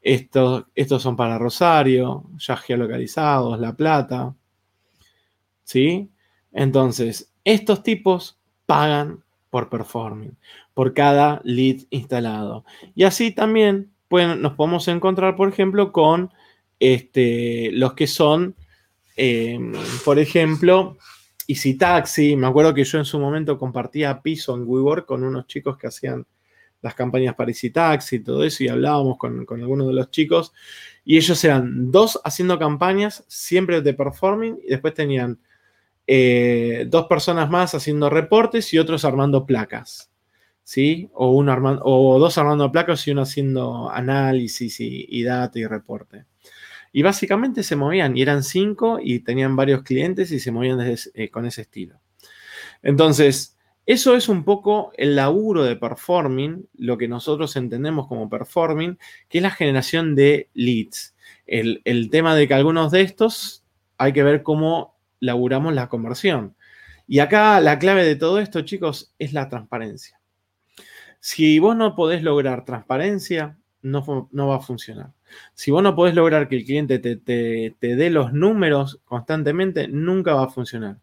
Estos, 0.00 0.64
estos 0.74 1.02
son 1.02 1.16
para 1.16 1.38
Rosario, 1.38 2.24
ya 2.36 2.56
geolocalizados, 2.56 3.58
La 3.58 3.74
Plata. 3.74 4.34
¿Sí? 5.64 6.10
Entonces, 6.52 7.32
estos 7.44 7.82
tipos 7.82 8.38
pagan 8.66 9.22
por 9.50 9.68
performing, 9.68 10.36
por 10.74 10.94
cada 10.94 11.40
lead 11.44 11.82
instalado. 11.90 12.64
Y 12.94 13.04
así 13.04 13.32
también 13.32 13.92
nos 14.10 14.54
podemos 14.54 14.88
encontrar, 14.88 15.36
por 15.36 15.48
ejemplo, 15.48 15.92
con 15.92 16.32
este, 16.80 17.70
los 17.72 17.94
que 17.94 18.06
son, 18.06 18.56
em, 19.16 19.72
por 20.04 20.18
ejemplo, 20.18 20.96
Easy 21.46 21.74
Taxi. 21.74 22.36
Me 22.36 22.46
acuerdo 22.46 22.74
que 22.74 22.84
yo 22.84 22.98
en 22.98 23.04
su 23.04 23.18
momento 23.18 23.58
compartía 23.58 24.22
piso 24.22 24.54
en 24.54 24.64
WeWork 24.66 25.06
con 25.06 25.24
unos 25.24 25.46
chicos 25.46 25.76
que 25.76 25.86
hacían 25.86 26.26
las 26.82 26.94
campañas 26.94 27.34
para 27.34 27.50
Easy 27.50 27.70
Taxi 27.70 28.16
y 28.16 28.20
todo 28.20 28.44
eso, 28.44 28.64
y 28.64 28.68
hablábamos 28.68 29.16
con, 29.16 29.46
algunos 29.48 29.86
de 29.86 29.94
los 29.94 30.10
chicos, 30.10 30.52
y 31.04 31.16
ellos 31.16 31.42
eran 31.44 31.90
dos 31.90 32.20
haciendo 32.24 32.58
campañas, 32.58 33.24
siempre 33.28 33.80
de 33.80 33.94
performing, 33.94 34.58
y 34.64 34.70
después 34.70 34.92
tenían 34.92 35.38
eh, 36.06 36.84
dos 36.88 37.06
personas 37.06 37.48
más 37.48 37.74
haciendo 37.74 38.10
reportes 38.10 38.74
y 38.74 38.78
otros 38.78 39.04
armando 39.04 39.46
placas. 39.46 40.10
¿Sí? 40.64 41.08
O, 41.14 41.32
uno 41.32 41.52
armando, 41.52 41.82
o 41.84 42.18
dos 42.20 42.38
armando 42.38 42.70
placas 42.70 43.06
y 43.06 43.10
uno 43.10 43.22
haciendo 43.22 43.90
análisis 43.90 44.78
y, 44.80 45.22
data 45.22 45.58
y 45.58 45.66
reporte. 45.66 46.24
Y 46.92 47.02
básicamente 47.02 47.62
se 47.62 47.76
movían, 47.76 48.16
y 48.16 48.22
eran 48.22 48.42
cinco 48.42 48.98
y 49.02 49.20
tenían 49.20 49.56
varios 49.56 49.82
clientes 49.82 50.30
y 50.30 50.38
se 50.38 50.52
movían 50.52 50.78
eh, 50.80 51.30
con 51.30 51.46
ese 51.46 51.62
estilo. 51.62 52.00
Entonces, 52.82 53.56
eso 53.84 54.14
es 54.14 54.28
un 54.28 54.44
poco 54.44 54.92
el 54.96 55.16
laburo 55.16 55.64
de 55.64 55.74
performing, 55.74 56.68
lo 56.74 56.96
que 56.98 57.08
nosotros 57.08 57.56
entendemos 57.56 58.06
como 58.06 58.28
performing, 58.28 58.98
que 59.28 59.38
es 59.38 59.42
la 59.42 59.50
generación 59.50 60.14
de 60.14 60.50
leads. 60.54 61.16
El, 61.46 62.08
tema 62.10 62.36
de 62.36 62.46
que 62.46 62.54
algunos 62.54 62.92
de 62.92 63.00
estos 63.02 63.64
hay 63.98 64.12
que 64.12 64.22
ver 64.22 64.42
cómo 64.42 64.96
laburamos 65.18 65.74
la 65.74 65.88
conversión. 65.88 66.54
Y 67.08 67.18
acá 67.18 67.60
la 67.60 67.78
clave 67.78 68.04
de 68.04 68.16
todo 68.16 68.38
esto, 68.38 68.62
chicos, 68.62 69.12
es 69.18 69.32
la 69.32 69.48
transparencia. 69.48 70.20
Si 71.18 71.58
vos 71.58 71.76
no 71.76 71.96
podés 71.96 72.22
lograr 72.22 72.64
transparencia, 72.64 73.58
no, 73.82 74.28
no 74.30 74.48
va 74.48 74.56
a 74.56 74.60
funcionar. 74.60 75.12
Si 75.54 75.70
vos 75.70 75.82
no 75.82 75.94
podés 75.94 76.14
lograr 76.14 76.48
que 76.48 76.56
el 76.56 76.64
cliente 76.64 76.98
te, 76.98 77.16
te 77.16 77.96
dé 77.96 78.10
los 78.10 78.32
números 78.32 79.00
constantemente, 79.04 79.88
nunca 79.88 80.34
va 80.34 80.44
a 80.44 80.50
funcionar. 80.50 80.98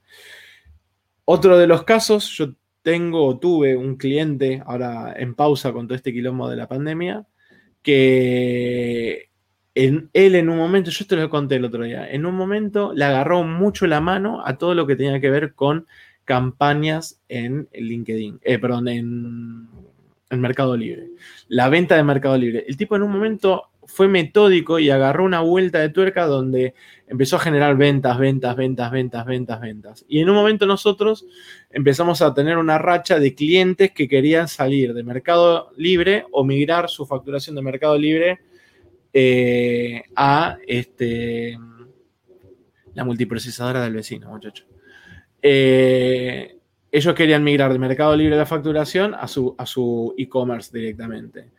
Otro 1.25 1.57
de 1.57 1.67
los 1.67 1.83
casos, 1.83 2.29
yo 2.37 2.53
tengo 2.81 3.25
o 3.25 3.37
tuve 3.37 3.75
un 3.75 3.97
cliente, 3.97 4.63
ahora 4.65 5.13
en 5.17 5.35
pausa 5.35 5.71
con 5.73 5.87
todo 5.87 5.95
este 5.95 6.13
quilombo 6.13 6.49
de 6.49 6.55
la 6.55 6.67
pandemia, 6.67 7.27
que 7.83 9.29
él 9.75 10.09
en 10.13 10.49
un 10.49 10.57
momento, 10.57 10.89
yo 10.91 11.05
te 11.05 11.15
lo 11.15 11.29
conté 11.29 11.55
el 11.55 11.65
otro 11.65 11.83
día, 11.83 12.09
en 12.09 12.25
un 12.25 12.35
momento 12.35 12.93
le 12.93 13.05
agarró 13.05 13.43
mucho 13.43 13.87
la 13.87 14.01
mano 14.01 14.45
a 14.45 14.57
todo 14.57 14.73
lo 14.73 14.87
que 14.87 14.95
tenía 14.95 15.21
que 15.21 15.29
ver 15.29 15.53
con 15.53 15.87
campañas 16.25 17.21
en 17.29 17.69
LinkedIn, 17.73 18.39
eh, 18.43 18.59
perdón, 18.59 18.87
en, 18.87 19.67
en 20.29 20.41
Mercado 20.41 20.75
Libre. 20.75 21.09
La 21.47 21.69
venta 21.69 21.95
de 21.95 22.03
Mercado 22.03 22.37
Libre. 22.37 22.65
El 22.67 22.77
tipo 22.77 22.95
en 22.95 23.03
un 23.03 23.11
momento 23.11 23.68
fue 23.89 24.07
metódico 24.07 24.79
y 24.79 24.89
agarró 24.91 25.25
una 25.25 25.41
vuelta 25.41 25.79
de 25.79 25.89
tuerca 25.89 26.25
donde 26.25 26.75
empezó 27.07 27.37
a 27.37 27.39
generar 27.39 27.75
ventas, 27.75 28.17
ventas, 28.19 28.55
ventas, 28.55 28.91
ventas, 28.91 29.25
ventas, 29.25 29.59
ventas. 29.59 30.05
Y 30.07 30.19
en 30.19 30.29
un 30.29 30.35
momento 30.35 30.67
nosotros 30.67 31.25
empezamos 31.71 32.21
a 32.21 32.33
tener 32.33 32.57
una 32.57 32.77
racha 32.77 33.19
de 33.19 33.33
clientes 33.33 33.91
que 33.91 34.07
querían 34.07 34.47
salir 34.47 34.93
de 34.93 35.03
Mercado 35.03 35.71
Libre 35.75 36.25
o 36.31 36.43
migrar 36.43 36.87
su 36.89 37.05
facturación 37.05 37.55
de 37.55 37.61
Mercado 37.63 37.97
Libre 37.97 38.39
eh, 39.11 40.03
a 40.15 40.57
este, 40.67 41.57
la 42.93 43.03
multiprocesadora 43.03 43.81
del 43.81 43.93
vecino, 43.95 44.29
muchacho. 44.29 44.65
Eh, 45.41 46.58
ellos 46.91 47.13
querían 47.13 47.43
migrar 47.43 47.71
de 47.71 47.79
Mercado 47.79 48.15
Libre 48.15 48.35
de 48.35 48.39
la 48.39 48.45
facturación 48.45 49.13
a 49.13 49.27
su, 49.27 49.55
a 49.57 49.65
su 49.65 50.13
e-commerce 50.17 50.75
directamente. 50.75 51.51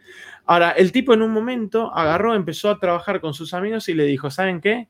Ahora, 0.47 0.71
el 0.73 0.91
tipo 0.91 1.15
en 1.15 1.23
un 1.23 1.31
momento 1.31 1.95
agarró, 1.95 2.35
empezó 2.35 2.71
a 2.71 2.79
trabajar 2.79 3.21
con 3.21 3.35
sus 3.35 3.55
amigos 3.55 3.89
y 3.89 3.95
le 3.95 4.05
dijo, 4.05 4.31
¿saben 4.31 4.61
qué? 4.61 4.89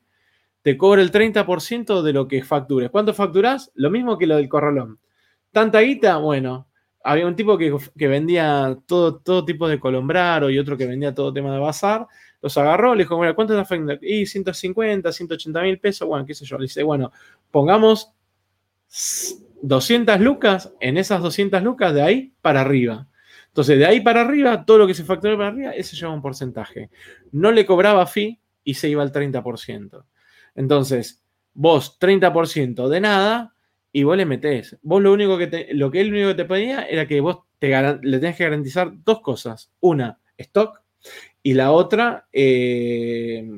Te 0.61 0.77
cobro 0.77 1.01
el 1.01 1.11
30% 1.11 2.01
de 2.01 2.13
lo 2.13 2.27
que 2.27 2.43
factures. 2.43 2.89
¿Cuánto 2.89 3.13
facturás? 3.13 3.71
Lo 3.75 3.89
mismo 3.89 4.17
que 4.17 4.27
lo 4.27 4.37
del 4.37 4.49
corralón. 4.49 4.99
¿Tanta 5.51 5.81
guita? 5.81 6.17
Bueno, 6.17 6.67
había 7.03 7.27
un 7.27 7.35
tipo 7.35 7.57
que, 7.57 7.75
vendía 8.07 8.77
todo, 8.85 9.17
todo 9.17 9.43
tipo 9.45 9.67
de 9.67 9.79
colombraro 9.79 10.49
y 10.49 10.59
otro 10.59 10.77
que 10.77 10.85
vendía 10.85 11.13
todo 11.13 11.33
tema 11.33 11.53
de 11.53 11.59
bazar. 11.59 12.07
Los 12.41 12.57
agarró, 12.57 12.95
le 12.95 13.03
dijo, 13.03 13.15
bueno, 13.15 13.35
¿cuánto 13.35 13.53
está 13.53 13.65
facturando? 13.65 14.05
Y 14.05 14.25
150, 14.25 15.11
180 15.11 15.61
mil 15.61 15.79
pesos. 15.79 16.07
Bueno, 16.07 16.25
qué 16.25 16.33
sé 16.33 16.45
yo. 16.45 16.57
Le 16.57 16.63
dice, 16.63 16.83
bueno, 16.83 17.11
pongamos 17.51 18.13
200 19.61 20.19
lucas, 20.19 20.73
en 20.79 20.97
esas 20.97 21.21
200 21.21 21.61
lucas 21.63 21.93
de 21.93 22.01
ahí 22.01 22.33
para 22.41 22.61
arriba. 22.61 23.07
Entonces, 23.47 23.77
de 23.77 23.85
ahí 23.85 23.99
para 23.99 24.21
arriba, 24.21 24.65
todo 24.65 24.79
lo 24.79 24.87
que 24.87 24.93
se 24.93 25.03
facturó 25.03 25.37
para 25.37 25.49
arriba, 25.49 25.71
ese 25.71 25.95
lleva 25.95 26.13
un 26.13 26.21
porcentaje. 26.21 26.89
No 27.31 27.51
le 27.51 27.65
cobraba 27.65 28.07
fee 28.07 28.39
y 28.63 28.75
se 28.75 28.89
iba 28.89 29.03
al 29.03 29.11
30%. 29.11 30.05
Entonces, 30.55 31.21
vos 31.53 31.99
30% 31.99 32.87
de 32.87 33.01
nada 33.01 33.53
y 33.91 34.03
vos 34.03 34.15
le 34.15 34.25
metés. 34.25 34.77
Vos 34.81 35.01
lo 35.01 35.11
único 35.11 35.37
que 35.37 35.47
te, 35.47 35.73
lo 35.73 35.91
que 35.91 36.01
él 36.01 36.13
único 36.13 36.29
que 36.29 36.35
te 36.35 36.45
pedía 36.45 36.83
era 36.83 37.07
que 37.07 37.19
vos 37.19 37.39
te, 37.59 37.69
le 38.01 38.19
tenés 38.19 38.37
que 38.37 38.45
garantizar 38.45 38.91
dos 39.03 39.21
cosas. 39.21 39.69
Una, 39.81 40.17
stock, 40.37 40.81
y 41.43 41.53
la 41.53 41.71
otra, 41.71 42.27
eh, 42.31 43.49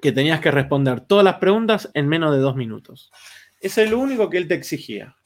que 0.00 0.12
tenías 0.12 0.40
que 0.40 0.50
responder 0.50 1.00
todas 1.00 1.24
las 1.24 1.36
preguntas 1.36 1.90
en 1.94 2.08
menos 2.08 2.32
de 2.34 2.38
dos 2.38 2.56
minutos. 2.56 3.10
Es 3.64 3.90
lo 3.90 3.98
único 3.98 4.28
que 4.28 4.36
él 4.38 4.46
te 4.46 4.54
exigía. 4.54 5.16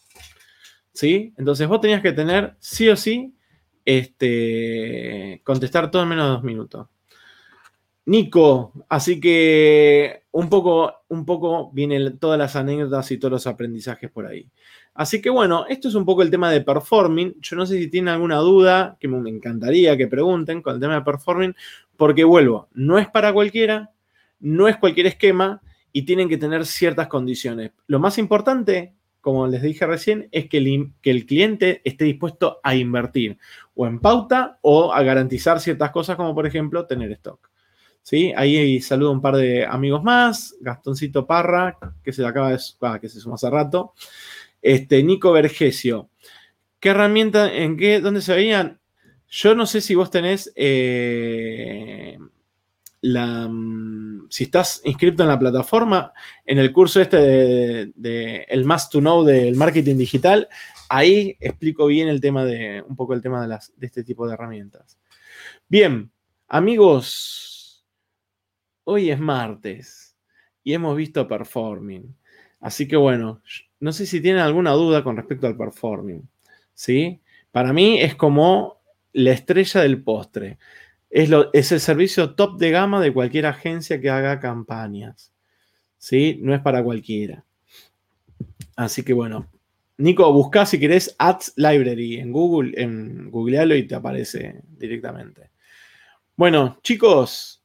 ¿Sí? 0.93 1.35
Entonces 1.37 1.67
vos 1.69 1.81
tenías 1.81 2.03
que 2.03 2.13
tener 2.13 2.55
sí 2.59 2.89
o 2.89 2.97
sí 2.97 3.35
este, 3.85 5.41
contestar 5.45 5.91
todo 5.91 6.03
en 6.03 6.09
menos 6.09 6.27
de 6.27 6.31
dos 6.31 6.45
minutos. 6.45 6.89
Nico, 8.07 8.73
así 8.89 9.21
que 9.21 10.23
un 10.31 10.49
poco, 10.49 11.03
un 11.09 11.27
poco 11.27 11.71
vienen 11.73 12.19
todas 12.19 12.39
las 12.39 12.57
anécdotas 12.57 13.11
y 13.11 13.19
todos 13.19 13.33
los 13.33 13.47
aprendizajes 13.47 14.11
por 14.11 14.27
ahí. 14.27 14.49
Así 14.95 15.21
que 15.21 15.31
bueno, 15.31 15.67
esto 15.69 15.89
es 15.89 15.95
un 15.95 16.05
poco 16.05 16.23
el 16.23 16.31
tema 16.31 16.51
de 16.51 16.61
performing. 16.61 17.37
Yo 17.41 17.57
no 17.57 17.67
sé 17.67 17.79
si 17.79 17.89
tienen 17.89 18.09
alguna 18.09 18.37
duda, 18.37 18.97
que 18.99 19.09
me 19.09 19.29
encantaría 19.29 19.97
que 19.97 20.07
pregunten 20.07 20.63
con 20.63 20.75
el 20.75 20.81
tema 20.81 20.95
de 20.95 21.03
performing, 21.03 21.55
porque 21.97 22.25
vuelvo, 22.25 22.69
no 22.73 22.99
es 22.99 23.09
para 23.09 23.33
cualquiera, 23.33 23.91
no 24.41 24.69
es 24.69 24.77
cualquier 24.77 25.07
esquema, 25.07 25.61
y 25.93 26.03
tienen 26.03 26.29
que 26.29 26.37
tener 26.37 26.67
ciertas 26.67 27.09
condiciones. 27.09 27.73
Lo 27.87 27.99
más 27.99 28.19
importante, 28.19 28.95
como 29.21 29.47
les 29.47 29.63
dije 29.63 29.87
recién, 29.87 30.29
es 30.33 30.49
que 30.49 30.59
el, 30.59 30.93
que 31.03 31.11
el 31.11 31.27
cliente 31.27 31.81
esté 31.85 32.05
dispuesto 32.05 32.61
a 32.63 32.75
invertir 32.75 33.39
o 33.75 33.87
en 33.87 34.01
pauta 34.01 34.59
o 34.63 34.93
a 34.93 35.03
garantizar 35.03 35.61
ciertas 35.61 35.91
cosas 35.91 36.17
como 36.17 36.35
por 36.35 36.47
ejemplo 36.47 36.87
tener 36.87 37.13
stock. 37.13 37.51
¿Sí? 38.03 38.33
Ahí 38.37 38.81
saludo 38.81 39.11
a 39.11 39.13
un 39.13 39.21
par 39.21 39.37
de 39.37 39.67
amigos 39.67 40.03
más, 40.03 40.57
Gastoncito 40.61 41.27
Parra, 41.27 41.77
que 42.03 42.13
se 42.13 42.25
acaba 42.25 42.51
de 42.51 42.59
ah, 42.81 42.99
que 42.99 43.09
se 43.09 43.21
sumó 43.21 43.35
hace 43.35 43.51
rato, 43.51 43.93
este, 44.63 45.03
Nico 45.03 45.31
Vergesio. 45.33 46.09
¿Qué 46.81 46.91
herramienta, 46.91 47.53
en 47.53 47.77
qué, 47.77 48.01
dónde 48.01 48.23
se 48.23 48.35
veían? 48.35 48.81
Yo 49.29 49.55
no 49.55 49.67
sé 49.67 49.83
si 49.83 49.95
vos 49.95 50.11
tenés 50.11 50.51
eh, 50.57 52.19
mm, 53.03 54.27
si 54.31 54.45
estás 54.45 54.81
inscrito 54.85 55.23
en 55.23 55.29
la 55.29 55.39
plataforma, 55.39 56.13
en 56.45 56.59
el 56.59 56.73
curso 56.73 57.01
este 57.01 57.93
de, 57.95 58.47
el 58.49 58.65
Must 58.65 58.93
to 58.93 59.01
Know 59.01 59.25
del 59.25 59.57
marketing 59.57 59.97
digital, 59.97 60.49
ahí 60.89 61.37
explico 61.41 61.87
bien 61.87 62.09
el 62.09 62.21
tema 62.21 62.45
de, 62.45 62.83
un 62.87 62.97
poco 62.97 63.15
el 63.15 63.23
tema 63.23 63.47
de 63.47 63.87
este 63.87 64.05
tipo 64.05 64.27
de 64.27 64.35
herramientas. 64.35 64.99
Bien, 65.69 66.11
amigos, 66.49 67.85
hoy 68.85 69.11
es 69.11 69.21
martes 69.21 70.17
y 70.65 70.75
hemos 70.75 70.97
visto 70.97 71.29
performing. 71.29 72.17
Así 72.61 72.89
que 72.89 72.97
bueno, 72.97 73.43
no 73.81 73.93
sé 73.93 74.07
si 74.07 74.21
tienen 74.21 74.43
alguna 74.43 74.73
duda 74.73 75.05
con 75.05 75.17
respecto 75.17 75.47
al 75.47 75.57
performing. 75.57 76.29
¿Sí? 76.75 77.21
Para 77.51 77.73
mí 77.73 78.01
es 78.01 78.15
como 78.15 78.81
la 79.13 79.33
estrella 79.33 79.83
del 79.83 80.03
postre. 80.03 80.59
Es, 81.11 81.73
el 81.73 81.81
servicio 81.81 82.35
top 82.35 82.59
de 82.59 82.71
gama 82.71 83.01
de 83.01 83.13
cualquier 83.13 83.47
agencia 83.47 84.01
que 84.01 84.11
haga 84.11 84.41
campañas. 84.41 85.33
¿Sí? 85.97 86.39
No 86.43 86.55
es 86.55 86.61
para 86.61 86.83
cualquiera. 86.83 87.45
Así 88.77 89.03
que 89.03 89.13
bueno. 89.13 89.51
Nico, 89.97 90.33
busca 90.33 90.65
si 90.65 90.79
querés 90.79 91.17
Ads 91.19 91.55
Library 91.57 92.21
en 92.21 92.31
Google, 92.31 92.81
en 92.81 93.31
Googlealo 93.33 93.75
y 93.75 93.85
te 93.85 93.97
aparece 93.97 94.63
directamente. 94.69 95.51
Bueno, 96.37 96.79
chicos, 96.85 97.65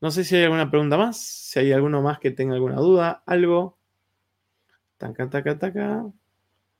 no 0.00 0.10
sé 0.10 0.24
si 0.24 0.34
hay 0.34 0.42
alguna 0.42 0.70
pregunta 0.70 0.96
más, 0.96 1.18
si 1.20 1.60
hay 1.60 1.72
alguno 1.72 2.02
más 2.02 2.18
que 2.18 2.32
tenga 2.32 2.54
alguna 2.54 2.76
duda, 2.76 3.22
algo. 3.26 3.78
Taca, 4.96 5.30
taca, 5.30 5.56
taca. 5.56 6.04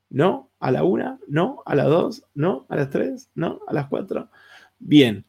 No, 0.09 0.51
a 0.59 0.71
la 0.71 0.83
una, 0.83 1.19
no, 1.27 1.63
a 1.65 1.75
las 1.75 1.85
dos, 1.85 2.23
no, 2.33 2.65
a 2.67 2.75
las 2.75 2.89
tres, 2.89 3.29
no, 3.35 3.61
a 3.67 3.73
las 3.73 3.87
cuatro. 3.87 4.29
Bien. 4.79 5.25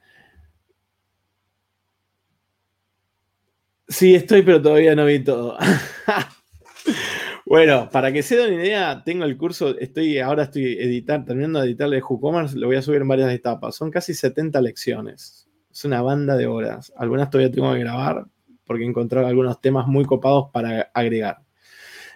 Sí, 3.90 4.14
estoy, 4.14 4.42
pero 4.42 4.62
todavía 4.62 4.94
no 4.94 5.04
vi 5.04 5.18
todo. 5.18 5.58
bueno, 7.44 7.90
para 7.90 8.12
que 8.12 8.22
se 8.22 8.36
den 8.36 8.54
una 8.54 8.64
idea, 8.64 9.02
tengo 9.04 9.24
el 9.24 9.36
curso, 9.36 9.76
estoy, 9.76 10.20
ahora 10.20 10.44
estoy 10.44 10.78
editando, 10.78 11.26
terminando 11.26 11.60
de 11.60 11.66
editar 11.66 11.90
de 11.90 12.00
WooCommerce, 12.00 12.56
lo 12.56 12.68
voy 12.68 12.76
a 12.76 12.82
subir 12.82 13.02
en 13.02 13.08
varias 13.08 13.32
etapas. 13.32 13.74
Son 13.74 13.90
casi 13.90 14.14
70 14.14 14.60
lecciones. 14.60 15.48
Es 15.72 15.84
una 15.84 16.02
banda 16.02 16.36
de 16.36 16.46
horas. 16.46 16.92
Algunas 16.96 17.30
todavía 17.30 17.52
tengo 17.52 17.72
que 17.72 17.80
grabar 17.80 18.26
porque 18.64 18.84
he 18.84 18.86
encontrado 18.86 19.26
algunos 19.26 19.60
temas 19.60 19.88
muy 19.88 20.04
copados 20.04 20.50
para 20.52 20.92
agregar. 20.94 21.38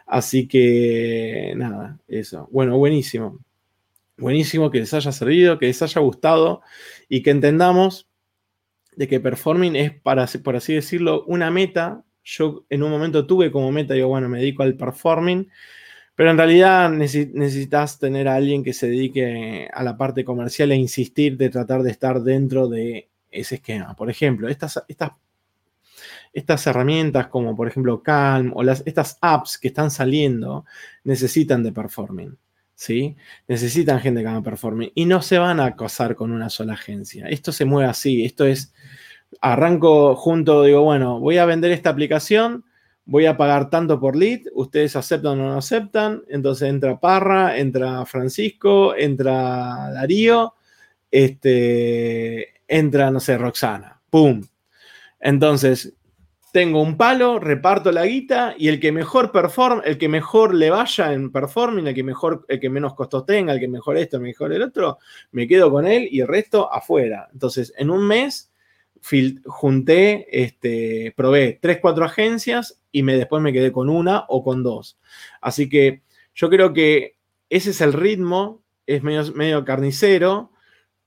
Así 0.07 0.47
que 0.47 1.55
nada, 1.57 1.99
eso. 2.07 2.49
Bueno, 2.53 2.79
buenísimo. 2.79 3.41
Buenísimo 4.17 4.71
que 4.71 4.79
les 4.79 4.95
haya 4.95 5.11
servido, 5.11 5.59
que 5.59 5.67
les 5.67 5.83
haya 5.83 6.01
gustado 6.01 6.63
y 7.09 7.25
que 7.25 7.31
entendamos 7.31 8.09
de 8.97 9.09
que 9.09 9.21
performing 9.21 9.77
es, 9.77 9.93
para, 9.93 10.27
por 10.43 10.57
así 10.57 10.75
decirlo, 10.75 11.25
una 11.27 11.51
meta. 11.51 12.05
Yo 12.23 12.65
en 12.71 12.83
un 12.83 12.91
momento 12.91 13.27
tuve 13.27 13.51
como 13.51 13.71
meta, 13.71 13.95
digo, 13.95 14.09
bueno, 14.09 14.29
me 14.29 14.39
dedico 14.39 14.63
al 14.63 14.77
performing, 14.77 15.51
pero 16.15 16.31
en 16.31 16.39
realidad 16.39 16.91
necesitas 16.91 17.99
tener 17.99 18.29
a 18.29 18.37
alguien 18.37 18.63
que 18.63 18.73
se 18.73 18.89
dedique 18.89 19.69
a 19.73 19.83
la 19.83 19.97
parte 19.97 20.25
comercial 20.25 20.73
e 20.73 20.77
insistir 20.77 21.37
de 21.37 21.51
tratar 21.51 21.83
de 21.83 21.91
estar 21.91 22.23
dentro 22.23 22.69
de 22.69 23.09
ese 23.31 23.57
esquema. 23.57 23.95
Por 23.97 24.11
ejemplo, 24.11 24.49
estas, 24.49 24.83
estas, 24.89 25.13
estas 26.33 26.67
herramientas 26.67 27.29
como 27.29 27.57
por 27.57 27.69
ejemplo 27.69 28.03
Calm 28.03 28.53
o 28.55 28.63
las, 28.63 28.83
estas 28.87 29.19
apps 29.21 29.59
que 29.59 29.69
están 29.69 29.91
saliendo 29.91 30.65
necesitan 31.05 31.63
de 31.63 31.73
performing. 31.73 32.39
¿Sí? 32.75 33.17
Necesitan 33.49 34.01
gente 34.01 34.23
que 34.23 34.29
haga 34.29 34.43
performing 34.43 34.93
y 34.95 35.07
no 35.07 35.23
se 35.23 35.39
van 35.39 35.61
a 35.61 35.77
casar 35.77 36.15
con 36.15 36.33
una 36.33 36.51
sola 36.51 36.75
agencia. 36.75 37.27
Esto 37.29 37.53
se 37.53 37.65
mueve 37.65 37.89
así, 37.89 38.25
esto 38.25 38.45
es, 38.47 38.75
arranco 39.41 40.15
junto, 40.17 40.63
digo, 40.65 40.83
bueno, 40.83 41.21
voy 41.21 41.39
a 41.39 41.47
vender 41.47 41.73
esta 41.73 41.91
aplicación, 41.91 42.65
voy 43.05 43.27
a 43.27 43.37
pagar 43.37 43.71
tanto 43.71 44.01
por 44.01 44.17
lead, 44.17 44.43
ustedes 44.55 44.97
aceptan 44.97 45.41
o 45.41 45.45
no 45.49 45.59
aceptan, 45.59 46.23
entonces 46.29 46.69
entra 46.69 46.99
Parra, 47.01 47.59
entra 47.59 48.05
Francisco, 48.07 48.95
entra 48.97 49.91
Darío, 49.93 50.55
este, 51.11 52.61
entra, 52.67 53.11
no 53.11 53.21
sé, 53.21 53.39
Roxana, 53.39 54.01
¡pum! 54.11 54.43
Entonces, 55.21 55.95
tengo 56.55 56.81
un 56.81 56.97
palo, 56.97 57.41
reparto 57.41 57.91
la 57.91 58.07
guita 58.07 58.55
y 58.57 58.69
el 58.69 58.79
que 58.79 58.93
mejor 58.93 59.33
perform, 59.33 59.83
el 59.85 59.99
que 59.99 60.09
mejor 60.09 60.55
le 60.55 60.71
vaya 60.71 61.13
en 61.13 61.33
performing, 61.33 61.89
el 61.89 61.95
que 61.95 62.05
mejor, 62.05 62.45
el 62.47 62.61
que 62.61 62.71
menos 62.71 62.95
costos 62.95 63.27
tenga, 63.27 63.53
el 63.53 63.59
que 63.59 63.67
mejor 63.67 63.97
esto, 63.97 64.19
el 64.19 64.23
mejor 64.23 64.53
el 64.53 64.63
otro, 64.63 64.99
me 65.33 65.49
quedo 65.49 65.69
con 65.73 65.85
él 65.85 66.07
y 66.09 66.21
el 66.21 66.29
resto 66.29 66.73
afuera. 66.73 67.29
Entonces, 67.33 67.75
en 67.77 67.91
un 67.91 68.07
mes 68.07 68.53
junté, 69.47 70.29
este, 70.31 71.13
probé 71.17 71.59
tres, 71.61 71.79
cuatro 71.83 72.05
agencias 72.05 72.81
y 72.93 73.03
me, 73.03 73.17
después 73.17 73.43
me 73.43 73.53
quedé 73.53 73.73
con 73.73 73.91
una 73.91 74.25
o 74.29 74.45
con 74.45 74.63
dos. 74.63 74.97
Así 75.41 75.69
que 75.69 76.03
yo 76.37 76.49
creo 76.51 76.73
que 76.73 77.17
ese 77.51 77.71
es 77.71 77.81
el 77.81 77.93
ritmo, 77.93 78.63
es 78.87 79.03
medio, 79.03 79.25
medio 79.33 79.65
carnicero. 79.65 80.53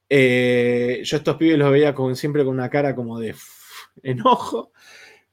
Eh, 0.10 1.04
yo 1.06 1.16
estos 1.16 1.38
pibes 1.38 1.58
los 1.58 1.72
veía 1.72 1.96
con, 1.96 2.18
siempre 2.18 2.44
con 2.44 2.54
una 2.54 2.70
cara 2.70 2.94
como 2.94 3.18
de 3.18 3.34
enojo, 4.04 4.74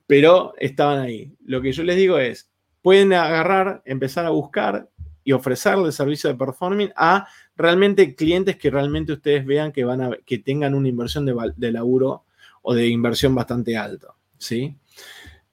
pero 0.06 0.54
estaban 0.58 1.00
ahí. 1.00 1.34
Lo 1.44 1.60
que 1.62 1.72
yo 1.72 1.82
les 1.82 1.96
digo 1.96 2.18
es, 2.18 2.50
pueden 2.82 3.12
agarrar, 3.12 3.82
empezar 3.84 4.26
a 4.26 4.30
buscar 4.30 4.90
y 5.24 5.32
ofrecerle 5.32 5.90
servicio 5.90 6.28
de 6.28 6.36
performing 6.36 6.92
a 6.96 7.26
realmente 7.56 8.14
clientes 8.14 8.56
que 8.56 8.70
realmente 8.70 9.12
ustedes 9.12 9.46
vean 9.46 9.72
que, 9.72 9.84
van 9.84 10.02
a, 10.02 10.10
que 10.26 10.38
tengan 10.38 10.74
una 10.74 10.88
inversión 10.88 11.24
de, 11.24 11.34
de 11.56 11.72
laburo 11.72 12.24
o 12.62 12.74
de 12.74 12.88
inversión 12.88 13.34
bastante 13.34 13.76
alto. 13.76 14.14
¿sí? 14.38 14.76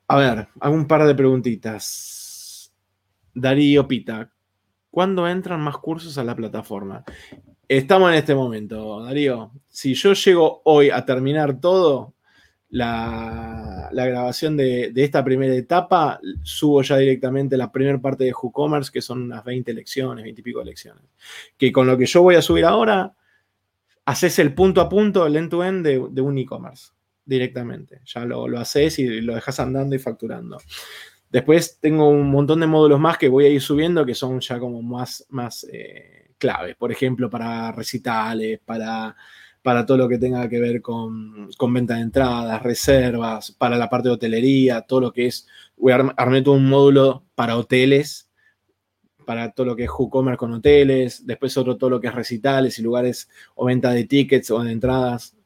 A 0.08 0.18
ver, 0.18 0.50
hago 0.60 0.76
un 0.76 0.88
par 0.88 1.06
de 1.06 1.16
preguntitas. 1.16 2.74
Darío 3.34 3.88
Pita, 3.88 4.30
¿cuándo 4.90 5.26
entran 5.26 5.62
más 5.62 5.78
cursos 5.78 6.18
a 6.18 6.24
la 6.26 6.36
plataforma? 6.36 7.06
Estamos 7.66 8.12
en 8.12 8.18
este 8.18 8.36
momento, 8.36 9.02
Darío. 9.02 9.54
Si 9.70 9.94
yo 9.94 10.12
llego 10.12 10.62
hoy 10.66 10.90
a 10.90 11.06
terminar 11.06 11.62
todo, 11.62 12.14
la, 12.72 13.90
grabación 13.92 14.58
de, 14.58 14.92
esta 14.96 15.24
primera 15.24 15.54
etapa, 15.54 16.20
subo 16.44 16.82
ya 16.82 16.98
directamente 16.98 17.58
la 17.58 17.72
primera 17.72 18.00
parte 18.00 18.24
de 18.24 18.34
WooCommerce, 18.34 18.92
que 18.92 19.02
son 19.02 19.24
unas 19.24 19.44
20 19.44 19.74
lecciones, 19.74 20.24
20 20.24 20.42
y 20.42 20.44
pico 20.44 20.64
lecciones. 20.64 21.04
Que 21.58 21.72
con 21.72 21.86
lo 21.86 21.98
que 21.98 22.06
yo 22.06 22.22
voy 22.24 22.36
a 22.36 22.42
subir 22.42 22.66
ahora, 22.66 23.14
haces 24.06 24.40
el 24.40 24.54
punto 24.54 24.82
a 24.82 24.90
punto, 24.90 25.26
el 25.26 25.36
end-to-end 25.36 25.86
de, 25.86 26.22
un 26.22 26.38
e-commerce 26.38 26.92
directamente. 27.26 28.02
Ya 28.06 28.26
lo, 28.26 28.48
lo 28.48 28.60
haces 28.60 29.00
y 29.00 29.22
lo 29.22 29.36
dejas 29.36 29.60
andando 29.60 29.96
y 29.96 30.00
facturando. 30.00 30.58
Después 31.30 31.80
tengo 31.80 32.10
un 32.10 32.30
montón 32.30 32.60
de 32.62 32.68
módulos 32.68 33.00
más 33.00 33.18
que 33.18 33.30
voy 33.30 33.46
a 33.46 33.50
ir 33.50 33.62
subiendo 33.62 34.06
que 34.06 34.16
son 34.16 34.40
ya 34.40 34.60
como 34.60 34.82
más, 34.82 35.26
más 35.30 35.66
eh, 35.72 36.32
claves. 36.38 36.76
Por 36.76 36.92
ejemplo, 36.92 37.30
para 37.30 37.72
recitales, 37.72 38.60
para 38.60 39.16
para 39.62 39.86
todo 39.86 39.98
lo 39.98 40.10
que 40.10 40.18
tenga 40.18 40.50
que 40.50 40.60
ver 40.60 40.82
con, 40.82 41.50
venta 41.74 41.96
de 41.96 42.02
entradas, 42.02 42.64
reservas, 42.64 43.52
para 43.52 43.78
la 43.78 43.90
parte 43.90 44.10
de 44.10 44.16
hotelería, 44.16 44.82
todo 44.82 45.02
lo 45.02 45.14
que 45.14 45.28
es, 45.28 45.48
voy 45.78 45.92
a 45.92 45.96
armar 45.96 46.44
todo 46.44 46.56
un 46.56 46.68
módulo 46.68 47.26
para 47.36 47.58
hoteles, 47.58 48.30
para 49.26 49.52
todo 49.52 49.68
lo 49.68 49.76
que 49.76 49.84
es 49.84 49.90
WooCommerce 49.90 50.38
con 50.38 50.54
hoteles, 50.54 51.26
después 51.26 51.56
otro 51.58 51.78
todo 51.78 51.92
lo 51.92 52.02
que 52.02 52.08
es 52.08 52.16
recitales 52.16 52.80
y 52.80 52.82
lugares 52.82 53.30
o 53.56 53.66
venta 53.66 53.92
de 53.92 54.06
tickets 54.06 54.50
o 54.52 54.64
de 54.64 54.72
entradas, 54.72 55.38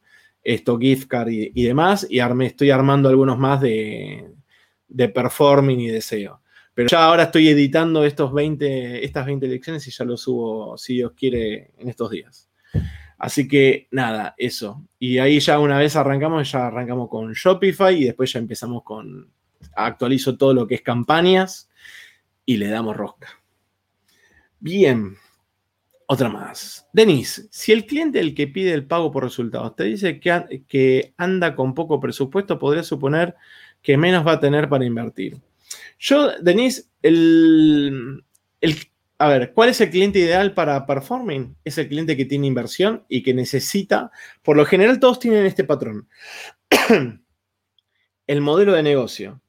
esto, 0.42 0.78
gift 0.78 1.08
card 1.08 1.28
y, 1.28 1.62
demás, 1.64 2.06
y 2.08 2.20
armé, 2.20 2.46
estoy 2.46 2.70
armando 2.70 3.08
algunos 3.08 3.36
más 3.36 3.60
de, 3.60 4.32
de 4.88 5.08
performing 5.08 5.80
y 5.80 5.88
deseo. 5.88 6.40
Pero 6.72 6.88
ya 6.88 7.04
ahora 7.04 7.24
estoy 7.24 7.48
editando 7.48 8.04
estos 8.04 8.32
20, 8.32 9.04
estas 9.04 9.26
20 9.26 9.48
lecciones 9.48 9.86
y 9.88 9.90
ya 9.90 10.04
lo 10.04 10.16
subo, 10.16 10.76
si 10.78 10.94
Dios 10.94 11.12
quiere, 11.16 11.72
en 11.78 11.88
estos 11.88 12.10
días. 12.10 12.48
Así 13.18 13.48
que 13.48 13.88
nada, 13.90 14.34
eso. 14.36 14.84
Y 14.98 15.18
ahí 15.18 15.40
ya 15.40 15.58
una 15.58 15.78
vez 15.78 15.96
arrancamos, 15.96 16.50
ya 16.50 16.66
arrancamos 16.66 17.08
con 17.08 17.32
Shopify 17.32 18.02
y 18.02 18.04
después 18.04 18.32
ya 18.32 18.38
empezamos 18.38 18.82
con, 18.82 19.30
actualizo 19.74 20.36
todo 20.36 20.52
lo 20.54 20.66
que 20.66 20.76
es 20.76 20.82
campañas 20.82 21.70
y 22.44 22.56
le 22.58 22.68
damos 22.68 22.96
rosca. 22.96 23.28
Bien, 24.60 25.16
otra 26.06 26.28
más. 26.28 26.86
Denis, 26.92 27.48
si 27.50 27.72
el 27.72 27.86
cliente 27.86 28.20
el 28.20 28.34
que 28.34 28.46
pide 28.46 28.72
el 28.72 28.86
pago 28.86 29.10
por 29.10 29.24
resultados 29.24 29.74
te 29.76 29.84
dice 29.84 30.20
que, 30.20 30.64
que 30.68 31.14
anda 31.16 31.56
con 31.56 31.74
poco 31.74 32.00
presupuesto, 32.00 32.58
podría 32.58 32.82
suponer 32.82 33.34
que 33.82 33.96
menos 33.96 34.26
va 34.26 34.32
a 34.32 34.40
tener 34.40 34.68
para 34.68 34.84
invertir. 34.84 35.40
Yo, 35.98 36.38
Denis, 36.40 36.90
el, 37.02 38.24
el 38.60 38.76
a 39.18 39.28
ver, 39.28 39.52
¿cuál 39.54 39.70
es 39.70 39.80
el 39.80 39.90
cliente 39.90 40.18
ideal 40.18 40.52
para 40.52 40.84
performing? 40.84 41.56
Es 41.64 41.78
el 41.78 41.88
cliente 41.88 42.16
que 42.16 42.26
tiene 42.26 42.46
inversión 42.46 43.04
y 43.08 43.22
que 43.22 43.32
necesita, 43.32 44.10
por 44.42 44.56
lo 44.56 44.66
general 44.66 45.00
todos 45.00 45.18
tienen 45.18 45.46
este 45.46 45.64
patrón. 45.64 46.08
el 48.26 48.40
modelo 48.40 48.72
de 48.74 48.82
negocio. 48.82 49.40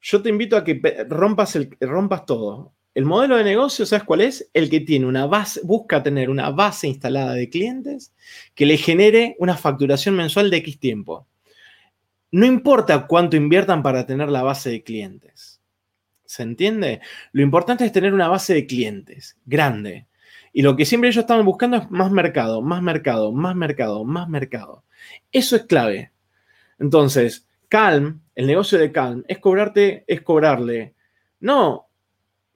Yo 0.00 0.22
te 0.22 0.30
invito 0.30 0.56
a 0.56 0.64
que 0.64 0.80
rompas, 1.08 1.56
el, 1.56 1.76
rompas 1.80 2.24
todo. 2.24 2.72
El 2.94 3.04
modelo 3.04 3.36
de 3.36 3.44
negocio, 3.44 3.84
¿sabes 3.84 4.04
cuál 4.04 4.22
es? 4.22 4.48
El 4.54 4.70
que 4.70 4.80
tiene 4.80 5.06
una 5.06 5.26
base, 5.26 5.60
busca 5.62 6.02
tener 6.02 6.30
una 6.30 6.50
base 6.50 6.88
instalada 6.88 7.34
de 7.34 7.50
clientes 7.50 8.14
que 8.54 8.66
le 8.66 8.76
genere 8.76 9.36
una 9.38 9.56
facturación 9.56 10.16
mensual 10.16 10.50
de 10.50 10.56
X 10.58 10.80
tiempo. 10.80 11.26
No 12.30 12.46
importa 12.46 13.06
cuánto 13.06 13.36
inviertan 13.36 13.82
para 13.82 14.06
tener 14.06 14.30
la 14.30 14.42
base 14.42 14.70
de 14.70 14.82
clientes. 14.82 15.57
¿Se 16.28 16.42
entiende? 16.42 17.00
Lo 17.32 17.40
importante 17.40 17.86
es 17.86 17.92
tener 17.92 18.12
una 18.12 18.28
base 18.28 18.52
de 18.52 18.66
clientes 18.66 19.38
grande. 19.46 20.08
Y 20.52 20.60
lo 20.60 20.76
que 20.76 20.84
siempre 20.84 21.08
ellos 21.08 21.22
estaban 21.22 21.46
buscando 21.46 21.78
es 21.78 21.90
más 21.90 22.12
mercado, 22.12 22.60
más 22.60 22.82
mercado, 22.82 23.32
más 23.32 23.56
mercado, 23.56 24.04
más 24.04 24.28
mercado. 24.28 24.84
Eso 25.32 25.56
es 25.56 25.62
clave. 25.62 26.12
Entonces, 26.78 27.48
Calm, 27.70 28.20
el 28.34 28.46
negocio 28.46 28.78
de 28.78 28.92
Calm, 28.92 29.24
es 29.26 29.38
cobrarte, 29.38 30.04
es 30.06 30.20
cobrarle, 30.20 30.94
no 31.40 31.88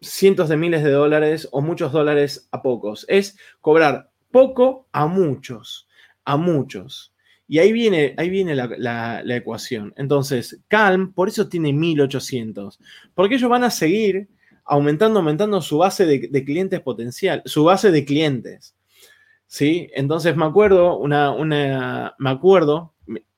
cientos 0.03 0.51
de 0.51 0.59
miles 0.59 0.85
de 0.85 0.91
dólares 0.91 1.49
o 1.51 1.63
muchos 1.63 1.93
dólares 1.93 2.49
a 2.51 2.61
pocos, 2.61 3.07
es 3.09 3.39
cobrar 3.63 4.11
poco 4.31 4.87
a 4.93 5.07
muchos, 5.07 5.89
a 6.27 6.37
muchos. 6.37 7.12
Y 7.49 7.59
ahí 7.59 7.73
viene, 7.73 8.15
ahí 8.17 8.31
viene 8.31 8.55
la, 8.55 9.23
ecuación. 9.37 9.93
Entonces, 9.97 10.61
Calm, 10.69 11.13
por 11.13 11.29
eso 11.29 11.49
tiene 11.49 11.73
1800, 11.73 12.79
porque 13.15 13.35
ellos 13.35 13.51
van 13.51 13.65
a 13.65 13.71
seguir 13.71 14.29
aumentando, 14.65 15.19
aumentando 15.19 15.61
su 15.61 15.79
base 15.79 16.07
de, 16.07 16.45
clientes 16.45 16.81
potencial, 16.81 17.43
su 17.45 17.65
base 17.65 17.91
de 17.91 18.05
clientes. 18.05 18.75
¿Sí? 19.47 19.91
Entonces 19.95 20.35
me 20.35 20.47
acuerdo, 20.47 20.97
una, 20.97 21.31
una, 21.31 22.15
me 22.19 22.31
acuerdo, 22.31 22.95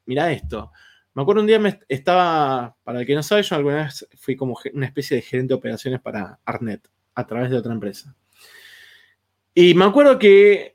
mira 0.06 0.30
esto, 0.30 0.70
me 1.14 1.22
acuerdo 1.22 1.40
un 1.42 1.46
día 1.46 1.58
me 1.58 1.80
estaba, 1.88 2.76
para 2.82 3.00
el 3.00 3.06
que 3.06 3.14
no 3.14 3.22
sabe, 3.22 3.42
yo 3.42 3.56
alguna 3.56 3.84
vez 3.84 4.06
fui 4.18 4.36
como 4.36 4.56
una 4.72 4.86
especie 4.86 5.16
de 5.16 5.22
gerente 5.22 5.54
de 5.54 5.58
operaciones 5.58 6.00
para 6.00 6.38
Arnet 6.44 6.88
a 7.14 7.26
través 7.26 7.50
de 7.50 7.56
otra 7.56 7.72
empresa. 7.72 8.14
Y 9.54 9.74
me 9.74 9.84
acuerdo 9.84 10.18
que 10.18 10.73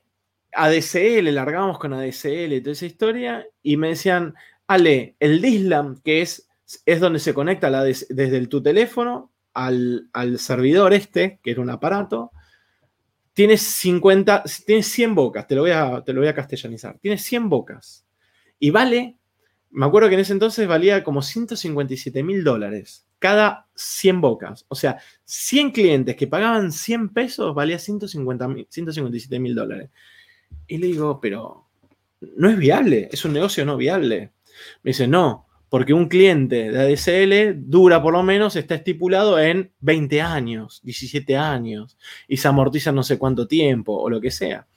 ADCL, 0.53 1.33
largábamos 1.33 1.79
con 1.79 1.93
ADCL 1.93 2.53
y 2.53 2.61
toda 2.61 2.73
esa 2.73 2.85
historia, 2.85 3.47
y 3.61 3.77
me 3.77 3.89
decían, 3.89 4.33
Ale, 4.67 5.15
el 5.19 5.41
DISLAM, 5.41 6.01
que 6.01 6.21
es, 6.21 6.49
es 6.85 6.99
donde 6.99 7.19
se 7.19 7.33
conecta 7.33 7.69
desde 7.83 8.47
tu 8.47 8.61
teléfono 8.61 9.31
al, 9.53 10.09
servidor 10.37 10.93
este, 10.93 11.39
que 11.43 11.51
era 11.51 11.61
un 11.61 11.69
aparato, 11.69 12.31
tiene 13.33 13.57
50, 13.57 14.43
tiene 14.65 14.83
100 14.83 15.15
bocas, 15.15 15.47
te 15.47 15.55
lo, 15.55 15.61
voy 15.61 15.71
a, 15.71 16.03
te 16.03 16.13
lo 16.13 16.21
voy 16.21 16.27
a 16.27 16.35
castellanizar, 16.35 16.97
tiene 16.99 17.17
100 17.17 17.49
bocas. 17.49 18.05
Y 18.59 18.69
vale, 18.69 19.17
me 19.71 19.85
acuerdo 19.85 20.09
que 20.09 20.15
en 20.15 20.21
ese 20.21 20.33
entonces 20.33 20.67
valía 20.67 21.03
como 21.03 21.21
157 21.21 22.21
mil 22.23 22.43
dólares 22.43 23.05
cada 23.19 23.67
100 23.75 24.21
bocas. 24.21 24.65
O 24.69 24.75
sea, 24.75 24.97
100 25.25 25.71
clientes 25.71 26.15
que 26.15 26.27
pagaban 26.27 26.71
100 26.71 27.09
pesos 27.09 27.53
valía 27.53 27.77
150, 27.77 28.47
157 28.69 29.39
mil 29.39 29.53
dólares. 29.53 29.89
Y 30.67 30.77
le 30.77 30.87
digo, 30.87 31.19
pero 31.21 31.67
no 32.21 32.49
es 32.49 32.57
viable, 32.57 33.09
es 33.11 33.25
un 33.25 33.33
negocio 33.33 33.65
no 33.65 33.77
viable. 33.77 34.31
Me 34.83 34.89
dice, 34.89 35.07
no, 35.07 35.47
porque 35.69 35.93
un 35.93 36.09
cliente 36.09 36.71
de 36.71 36.79
ADSL 36.79 37.69
dura 37.69 38.01
por 38.01 38.13
lo 38.13 38.23
menos, 38.23 38.55
está 38.55 38.75
estipulado 38.75 39.39
en 39.39 39.71
20 39.79 40.21
años, 40.21 40.81
17 40.83 41.37
años, 41.37 41.97
y 42.27 42.37
se 42.37 42.47
amortiza 42.47 42.91
no 42.91 43.03
sé 43.03 43.17
cuánto 43.17 43.47
tiempo 43.47 43.95
o 43.95 44.09
lo 44.09 44.19
que 44.19 44.31
sea. 44.31 44.67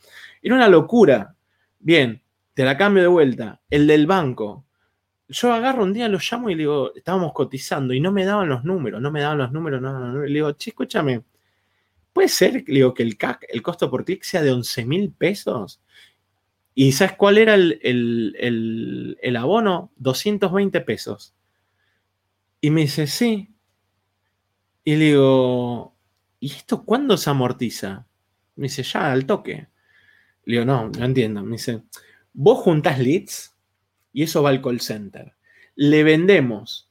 Era 0.42 0.54
una 0.54 0.68
locura. 0.68 1.34
Bien, 1.78 2.22
te 2.54 2.64
la 2.64 2.76
cambio 2.76 3.02
de 3.02 3.08
vuelta. 3.08 3.60
El 3.70 3.86
del 3.86 4.06
banco. 4.06 4.66
Yo 5.28 5.52
agarro 5.52 5.82
un 5.84 5.94
día, 5.94 6.08
lo 6.08 6.18
llamo 6.18 6.50
y 6.50 6.54
le 6.54 6.60
digo, 6.60 6.94
estábamos 6.94 7.32
cotizando 7.32 7.94
y 7.94 8.00
no 8.00 8.12
me 8.12 8.26
daban 8.26 8.50
los 8.50 8.64
números, 8.64 9.00
no 9.00 9.10
me 9.10 9.22
daban 9.22 9.38
los 9.38 9.50
números, 9.50 9.80
no, 9.80 9.98
no, 9.98 10.12
no. 10.12 10.20
Le 10.20 10.34
digo, 10.34 10.52
che, 10.52 10.70
escúchame, 10.70 11.22
Puede 12.12 12.28
ser, 12.28 12.64
digo, 12.64 12.92
que 12.92 13.02
el 13.02 13.16
CAC, 13.16 13.46
el 13.48 13.62
costo 13.62 13.90
por 13.90 14.04
clic, 14.04 14.22
sea 14.22 14.42
de 14.42 14.52
11 14.52 14.84
mil 14.84 15.12
pesos. 15.12 15.80
¿Y 16.74 16.92
sabes 16.92 17.16
cuál 17.16 17.38
era 17.38 17.54
el, 17.54 19.36
abono? 19.38 19.92
220 19.96 20.80
pesos. 20.82 21.34
Y 22.60 22.70
me 22.70 22.82
dice, 22.82 23.06
sí. 23.06 23.48
Y 24.84 24.96
le 24.96 25.04
digo, 25.06 25.96
¿y 26.38 26.50
esto 26.50 26.84
cuándo 26.84 27.16
se 27.16 27.30
amortiza? 27.30 28.06
Me 28.56 28.64
dice, 28.64 28.82
ya, 28.82 29.10
al 29.10 29.26
toque. 29.26 29.68
Le 30.44 30.52
digo, 30.52 30.64
no, 30.64 30.90
no 30.90 31.04
entiendo. 31.04 31.42
Me 31.42 31.52
dice, 31.52 31.82
vos 32.32 32.58
juntás 32.58 32.98
leads 32.98 33.56
y 34.12 34.24
eso 34.24 34.42
va 34.42 34.50
al 34.50 34.60
call 34.60 34.80
center. 34.80 35.34
Le 35.76 36.04
vendemos. 36.04 36.90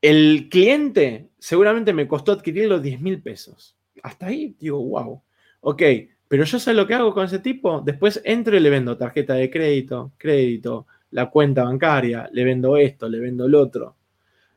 El 0.00 0.48
cliente 0.50 1.30
seguramente 1.38 1.92
me 1.92 2.06
costó 2.06 2.32
adquirirlo 2.32 2.80
10 2.80 3.00
mil 3.00 3.22
pesos 3.22 3.76
hasta 4.02 4.26
ahí 4.26 4.56
digo, 4.58 4.82
wow, 4.82 5.22
ok, 5.60 5.82
pero 6.28 6.44
yo 6.44 6.58
sé 6.58 6.72
lo 6.72 6.86
que 6.86 6.94
hago 6.94 7.12
con 7.12 7.26
ese 7.26 7.40
tipo, 7.40 7.80
después 7.80 8.20
entro 8.24 8.56
y 8.56 8.60
le 8.60 8.70
vendo 8.70 8.96
tarjeta 8.96 9.34
de 9.34 9.50
crédito, 9.50 10.12
crédito, 10.16 10.86
la 11.10 11.28
cuenta 11.28 11.64
bancaria, 11.64 12.28
le 12.32 12.44
vendo 12.44 12.76
esto, 12.76 13.08
le 13.08 13.20
vendo 13.20 13.44
el 13.44 13.54
otro. 13.54 13.96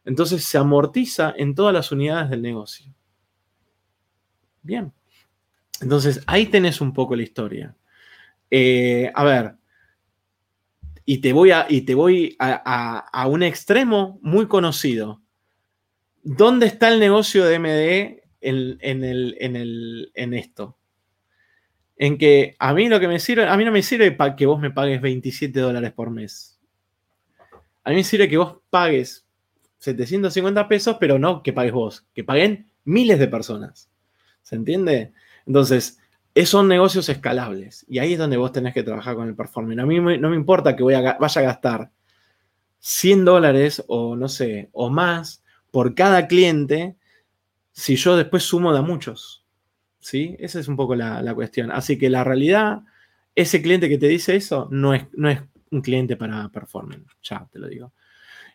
Entonces 0.05 0.45
se 0.45 0.57
amortiza 0.57 1.33
en 1.35 1.53
todas 1.53 1.73
las 1.73 1.91
unidades 1.91 2.29
del 2.29 2.41
negocio. 2.41 2.93
Bien. 4.61 4.93
Entonces 5.81 6.21
ahí 6.27 6.45
tenés 6.45 6.79
un 6.79 6.93
poco 6.93 7.15
la 7.15 7.23
historia. 7.23 7.75
Eh, 8.49 9.11
a 9.13 9.23
ver, 9.23 9.55
Y 11.07 11.19
te 11.19 11.33
voy 11.33 11.51
a, 11.51 11.67
y 11.69 11.81
te 11.81 11.93
voy 11.93 12.35
a, 12.39 13.27
un 13.27 13.43
extremo 13.43 14.17
muy 14.21 14.47
conocido. 14.47 15.21
¿Dónde 16.23 16.65
está 16.67 16.87
el 16.87 16.99
negocio 16.99 17.45
de 17.45 17.59
MDE 17.59 18.23
en, 18.45 19.03
el, 19.03 20.11
en, 20.13 20.33
esto? 20.33 20.77
En 21.97 22.17
que 22.17 22.55
a 22.59 22.73
mí 22.73 22.89
lo 22.89 22.99
que 22.99 23.07
me 23.07 23.19
sirve, 23.19 23.47
a 23.47 23.57
mí 23.57 23.65
no 23.65 23.71
me 23.71 23.81
sirve 23.81 24.15
que 24.37 24.45
vos 24.45 24.59
me 24.59 24.71
pagues 24.71 25.01
27 25.01 25.59
dólares 25.59 25.91
por 25.93 26.11
mes. 26.11 26.59
A 27.83 27.89
mí 27.89 27.97
me 27.97 28.03
sirve 28.03 28.29
que 28.29 28.37
vos 28.37 28.59
pagues 28.69 29.25
750 29.79 30.67
pesos, 30.67 30.97
pero 30.99 31.19
no 31.19 31.43
que 31.43 31.53
pagues 31.53 31.73
vos, 31.73 32.05
que 32.13 32.23
paguen 32.23 32.71
miles 32.83 33.19
de 33.19 33.27
personas. 33.27 33.89
¿Se 34.41 34.55
entiende? 34.55 35.13
Entonces, 35.45 35.99
son 36.45 36.67
negocios 36.67 37.07
escalables 37.09 37.85
y 37.87 37.99
ahí 37.99 38.13
es 38.13 38.19
donde 38.19 38.37
vos 38.37 38.51
tenés 38.51 38.73
que 38.73 38.83
trabajar 38.83 39.15
con 39.15 39.27
el 39.27 39.35
performance. 39.35 39.79
A 39.79 39.85
mí 39.85 39.99
no 39.99 40.29
me 40.29 40.35
importa 40.35 40.75
que 40.75 40.83
voy 40.83 40.93
a, 40.93 41.17
vaya 41.17 41.41
a 41.41 41.43
gastar 41.43 41.91
100 42.79 43.25
dólares 43.25 43.83
o 43.87 44.15
no 44.15 44.27
sé, 44.27 44.69
o 44.73 44.89
más 44.89 45.43
por 45.71 45.95
cada 45.95 46.27
cliente 46.27 46.95
si 47.75 47.97
yo 47.97 48.15
después 48.15 48.43
sumo 48.43 48.71
de 48.71 48.79
a 48.79 48.81
muchos. 48.81 49.43
¿Sí? 49.99 50.35
Esa 50.39 50.59
es 50.59 50.67
un 50.67 50.77
poco 50.77 50.95
la, 50.95 51.33
cuestión. 51.35 51.71
Así 51.71 51.97
que 51.97 52.09
la 52.09 52.23
realidad, 52.23 52.83
ese 53.33 53.61
cliente 53.61 53.89
que 53.89 53.97
te 53.97 54.07
dice 54.07 54.35
eso 54.35 54.67
no 54.71 54.93
es, 54.93 55.05
no 55.13 55.29
es 55.29 55.41
un 55.71 55.81
cliente 55.81 56.15
para 56.15 56.47
performance. 56.49 57.05
Ya 57.23 57.47
te 57.51 57.59
lo 57.59 57.67
digo. 57.67 57.91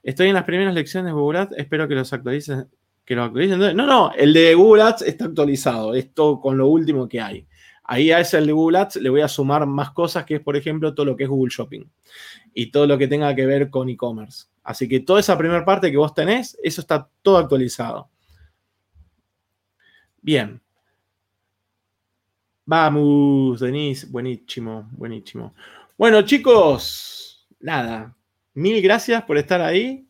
Estoy 0.02 0.28
en 0.28 0.34
las 0.34 0.44
primeras 0.44 0.72
lecciones 0.72 1.12
de 1.12 1.12
Google 1.12 1.40
Ads, 1.40 1.58
espero 1.58 1.86
que 1.86 1.96
los 1.96 2.10
actualicen. 2.12 2.68
Que 3.04 3.14
lo 3.14 3.24
actualicen. 3.24 3.58
No, 3.76 3.86
no, 3.86 4.12
el 4.12 4.32
de 4.32 4.54
Google 4.54 4.84
Ads 4.84 5.02
está 5.02 5.26
actualizado. 5.26 5.94
Esto 5.94 6.40
con 6.40 6.56
lo 6.56 6.68
último 6.68 7.06
que 7.06 7.20
hay. 7.20 7.46
Ahí 7.84 8.12
a 8.12 8.20
ese 8.20 8.38
el 8.38 8.46
de 8.46 8.52
Google 8.52 8.78
Ads 8.78 8.96
le 8.96 9.10
voy 9.10 9.20
a 9.20 9.28
sumar 9.28 9.66
más 9.66 9.90
cosas, 9.90 10.24
que 10.24 10.36
es, 10.36 10.40
por 10.40 10.56
ejemplo, 10.56 10.94
todo 10.94 11.06
lo 11.06 11.16
que 11.16 11.24
es 11.24 11.28
Google 11.28 11.52
Shopping 11.54 11.84
y 12.54 12.70
todo 12.70 12.86
lo 12.86 12.96
que 12.96 13.08
tenga 13.08 13.34
que 13.34 13.44
ver 13.44 13.68
con 13.68 13.88
e-commerce. 13.88 14.46
Así 14.62 14.88
que 14.88 15.00
toda 15.00 15.20
esa 15.20 15.36
primera 15.36 15.64
parte 15.64 15.90
que 15.90 15.96
vos 15.96 16.14
tenés, 16.14 16.56
eso 16.62 16.80
está 16.80 17.08
todo 17.20 17.36
actualizado. 17.36 18.08
Bien. 20.22 20.60
Vamos, 22.64 23.60
Denise. 23.60 24.06
Buenísimo, 24.06 24.88
buenísimo. 24.92 25.54
Bueno, 25.96 26.22
chicos, 26.22 27.48
nada. 27.58 28.14
Mil 28.54 28.80
gracias 28.82 29.22
por 29.24 29.38
estar 29.38 29.60
ahí. 29.60 30.06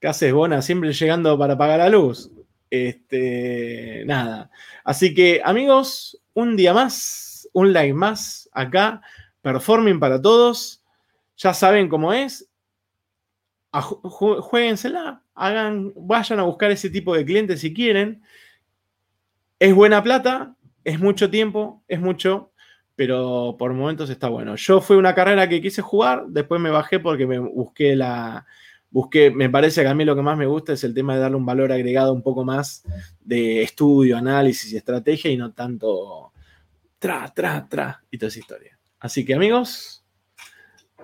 ¿Qué 0.00 0.08
haces, 0.08 0.32
Bona? 0.32 0.62
Siempre 0.62 0.92
llegando 0.92 1.38
para 1.38 1.58
pagar 1.58 1.78
la 1.78 1.88
luz. 1.88 2.30
Este, 2.70 4.04
nada. 4.06 4.50
Así 4.84 5.14
que, 5.14 5.42
amigos, 5.44 6.20
un 6.32 6.56
día 6.56 6.72
más, 6.72 7.48
un 7.52 7.72
live 7.72 7.94
más 7.94 8.48
acá, 8.52 9.02
performing 9.42 9.98
para 9.98 10.20
todos. 10.20 10.84
Ya 11.36 11.52
saben 11.52 11.88
cómo 11.88 12.12
es. 12.12 12.48
Jueguensela, 13.72 15.22
hagan, 15.34 15.92
vayan 15.96 16.40
a 16.40 16.44
buscar 16.44 16.70
ese 16.70 16.90
tipo 16.90 17.14
de 17.14 17.24
clientes 17.24 17.60
si 17.60 17.74
quieren. 17.74 18.22
Es 19.60 19.74
buena 19.74 20.02
plata, 20.02 20.56
es 20.84 20.98
mucho 20.98 21.30
tiempo, 21.30 21.84
es 21.86 22.00
mucho, 22.00 22.50
pero 22.96 23.56
por 23.58 23.72
momentos 23.74 24.10
está 24.10 24.28
bueno. 24.28 24.56
Yo 24.56 24.80
fue 24.80 24.96
una 24.96 25.14
carrera 25.14 25.48
que 25.48 25.60
quise 25.60 25.82
jugar, 25.82 26.24
después 26.28 26.60
me 26.60 26.70
bajé 26.70 26.98
porque 26.98 27.26
me 27.26 27.38
busqué 27.38 27.94
la, 27.94 28.46
busqué, 28.90 29.30
me 29.30 29.50
parece 29.50 29.82
que 29.82 29.88
a 29.88 29.94
mí 29.94 30.04
lo 30.04 30.16
que 30.16 30.22
más 30.22 30.38
me 30.38 30.46
gusta 30.46 30.72
es 30.72 30.82
el 30.82 30.94
tema 30.94 31.14
de 31.14 31.20
darle 31.20 31.36
un 31.36 31.46
valor 31.46 31.72
agregado 31.72 32.12
un 32.12 32.22
poco 32.22 32.44
más 32.44 32.82
de 33.20 33.62
estudio, 33.62 34.16
análisis 34.16 34.72
y 34.72 34.76
estrategia 34.76 35.30
y 35.30 35.36
no 35.36 35.52
tanto 35.52 36.32
tra, 36.98 37.32
tra, 37.34 37.68
tra 37.68 38.02
y 38.10 38.18
toda 38.18 38.28
esa 38.28 38.38
historia. 38.38 38.78
Así 38.98 39.24
que 39.24 39.34
amigos, 39.34 40.04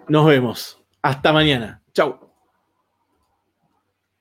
nos 0.09 0.27
vemos. 0.27 0.83
Hasta 1.03 1.33
mañana. 1.33 1.83
Chau. 1.93 2.26